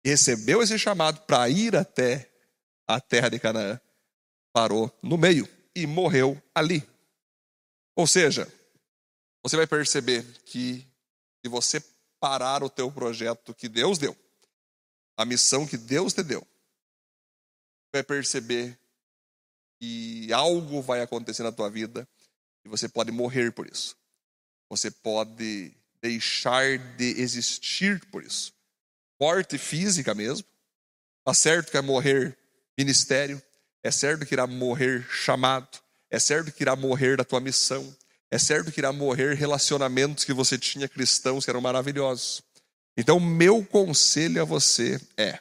recebeu 0.04 0.62
esse 0.62 0.78
chamado 0.78 1.22
para 1.22 1.48
ir 1.48 1.74
até 1.74 2.30
a 2.86 3.00
terra 3.00 3.30
de 3.30 3.38
Canaã, 3.38 3.80
parou 4.52 4.92
no 5.02 5.16
meio 5.16 5.48
e 5.74 5.86
morreu 5.86 6.40
ali. 6.54 6.86
Ou 7.96 8.06
seja, 8.06 8.46
você 9.42 9.56
vai 9.56 9.66
perceber 9.66 10.22
que 10.44 10.86
se 11.42 11.48
você 11.48 11.82
parar 12.20 12.62
o 12.62 12.68
teu 12.68 12.92
projeto 12.92 13.54
que 13.54 13.68
Deus 13.68 13.96
deu, 13.96 14.16
a 15.16 15.24
missão 15.24 15.66
que 15.66 15.78
Deus 15.78 16.12
te 16.12 16.22
deu, 16.22 16.46
vai 17.92 18.02
perceber 18.02 18.78
que 19.80 20.30
algo 20.32 20.82
vai 20.82 21.00
acontecer 21.00 21.42
na 21.42 21.52
tua 21.52 21.70
vida 21.70 22.06
e 22.64 22.68
você 22.68 22.88
pode 22.88 23.10
morrer 23.10 23.52
por 23.52 23.66
isso. 23.66 23.96
Você 24.68 24.90
pode 24.90 25.74
deixar 26.00 26.78
de 26.96 27.20
existir 27.20 28.04
por 28.10 28.22
isso 28.22 28.52
morte 29.20 29.58
física 29.58 30.14
mesmo. 30.14 30.46
Está 31.20 31.34
certo 31.34 31.66
que 31.66 31.72
vai 31.72 31.82
morrer 31.82 32.36
ministério, 32.76 33.42
é 33.82 33.90
certo 33.90 34.26
que 34.26 34.34
irá 34.34 34.46
morrer 34.46 35.06
chamado, 35.10 35.78
é 36.10 36.18
certo 36.18 36.52
que 36.52 36.62
irá 36.62 36.76
morrer 36.76 37.16
da 37.16 37.24
tua 37.24 37.40
missão, 37.40 37.94
é 38.30 38.38
certo 38.38 38.72
que 38.72 38.80
irá 38.80 38.92
morrer 38.92 39.34
relacionamentos 39.34 40.24
que 40.24 40.32
você 40.32 40.58
tinha 40.58 40.88
cristãos 40.88 41.44
que 41.44 41.50
eram 41.50 41.60
maravilhosos. 41.60 42.42
Então, 42.96 43.18
meu 43.18 43.64
conselho 43.64 44.40
a 44.42 44.44
você 44.44 45.00
é 45.16 45.38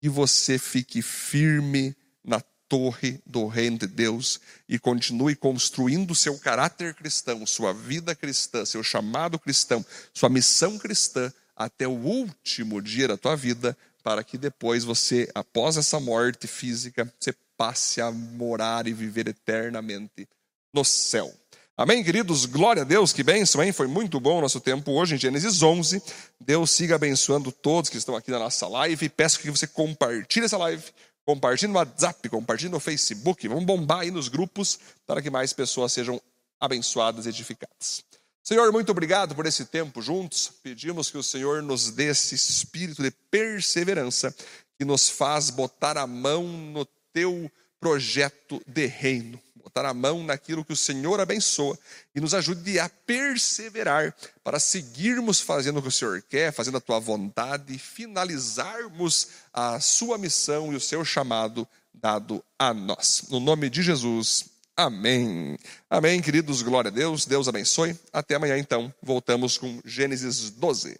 que 0.00 0.08
você 0.08 0.58
fique 0.58 1.02
firme 1.02 1.94
na 2.24 2.40
torre 2.68 3.20
do 3.26 3.46
reino 3.46 3.78
de 3.78 3.86
Deus 3.86 4.40
e 4.68 4.78
continue 4.78 5.34
construindo 5.34 6.14
seu 6.14 6.38
caráter 6.38 6.94
cristão, 6.94 7.44
sua 7.44 7.72
vida 7.72 8.14
cristã, 8.14 8.64
seu 8.64 8.82
chamado 8.82 9.38
cristão, 9.38 9.84
sua 10.14 10.28
missão 10.28 10.78
cristã 10.78 11.32
até 11.60 11.86
o 11.86 11.90
último 11.90 12.80
dia 12.80 13.06
da 13.06 13.18
tua 13.18 13.36
vida, 13.36 13.76
para 14.02 14.24
que 14.24 14.38
depois 14.38 14.82
você, 14.82 15.30
após 15.34 15.76
essa 15.76 16.00
morte 16.00 16.46
física, 16.46 17.12
você 17.20 17.34
passe 17.54 18.00
a 18.00 18.10
morar 18.10 18.86
e 18.86 18.94
viver 18.94 19.28
eternamente 19.28 20.26
no 20.72 20.82
céu. 20.82 21.30
Amém, 21.76 22.02
queridos? 22.02 22.46
Glória 22.46 22.80
a 22.80 22.84
Deus, 22.86 23.12
que 23.12 23.22
bênção, 23.22 23.62
hein? 23.62 23.72
Foi 23.72 23.86
muito 23.86 24.18
bom 24.18 24.38
o 24.38 24.40
nosso 24.40 24.58
tempo 24.58 24.90
hoje 24.92 25.16
em 25.16 25.18
Gênesis 25.18 25.62
11. 25.62 26.02
Deus 26.40 26.70
siga 26.70 26.94
abençoando 26.94 27.52
todos 27.52 27.90
que 27.90 27.98
estão 27.98 28.16
aqui 28.16 28.30
na 28.30 28.38
nossa 28.38 28.66
live. 28.66 29.10
Peço 29.10 29.38
que 29.38 29.50
você 29.50 29.66
compartilhe 29.66 30.46
essa 30.46 30.56
live, 30.56 30.82
compartilhe 31.26 31.70
no 31.70 31.78
WhatsApp, 31.78 32.26
compartilhe 32.30 32.70
no 32.70 32.80
Facebook. 32.80 33.46
Vamos 33.46 33.64
bombar 33.66 34.00
aí 34.00 34.10
nos 34.10 34.28
grupos 34.28 34.78
para 35.06 35.20
que 35.20 35.28
mais 35.28 35.52
pessoas 35.52 35.92
sejam 35.92 36.18
abençoadas 36.58 37.26
e 37.26 37.28
edificadas. 37.28 38.02
Senhor, 38.42 38.72
muito 38.72 38.90
obrigado 38.90 39.34
por 39.34 39.46
esse 39.46 39.66
tempo 39.66 40.00
juntos. 40.00 40.50
Pedimos 40.62 41.10
que 41.10 41.18
o 41.18 41.22
Senhor 41.22 41.62
nos 41.62 41.90
dê 41.90 42.06
esse 42.06 42.34
espírito 42.34 43.02
de 43.02 43.10
perseverança 43.30 44.34
que 44.78 44.84
nos 44.84 45.08
faz 45.08 45.50
botar 45.50 45.98
a 45.98 46.06
mão 46.06 46.44
no 46.44 46.86
teu 47.12 47.50
projeto 47.78 48.60
de 48.66 48.86
reino, 48.86 49.40
botar 49.56 49.84
a 49.84 49.94
mão 49.94 50.24
naquilo 50.24 50.64
que 50.64 50.72
o 50.72 50.76
Senhor 50.76 51.20
abençoa 51.20 51.78
e 52.14 52.20
nos 52.20 52.34
ajude 52.34 52.78
a 52.80 52.88
perseverar 52.88 54.14
para 54.42 54.58
seguirmos 54.58 55.40
fazendo 55.40 55.78
o 55.78 55.82
que 55.82 55.88
o 55.88 55.92
Senhor 55.92 56.22
quer, 56.22 56.52
fazendo 56.52 56.78
a 56.78 56.80
tua 56.80 56.98
vontade 56.98 57.74
e 57.74 57.78
finalizarmos 57.78 59.28
a 59.52 59.80
sua 59.80 60.18
missão 60.18 60.72
e 60.72 60.76
o 60.76 60.80
seu 60.80 61.04
chamado 61.04 61.68
dado 61.92 62.42
a 62.58 62.72
nós. 62.72 63.24
No 63.28 63.38
nome 63.38 63.68
de 63.68 63.82
Jesus. 63.82 64.49
Amém. 64.82 65.58
Amém, 65.90 66.22
queridos. 66.22 66.62
Glória 66.62 66.88
a 66.88 66.92
Deus. 66.92 67.26
Deus 67.26 67.46
abençoe. 67.46 67.94
Até 68.10 68.34
amanhã, 68.34 68.56
então. 68.56 68.90
Voltamos 69.02 69.58
com 69.58 69.78
Gênesis 69.84 70.48
12. 70.48 70.98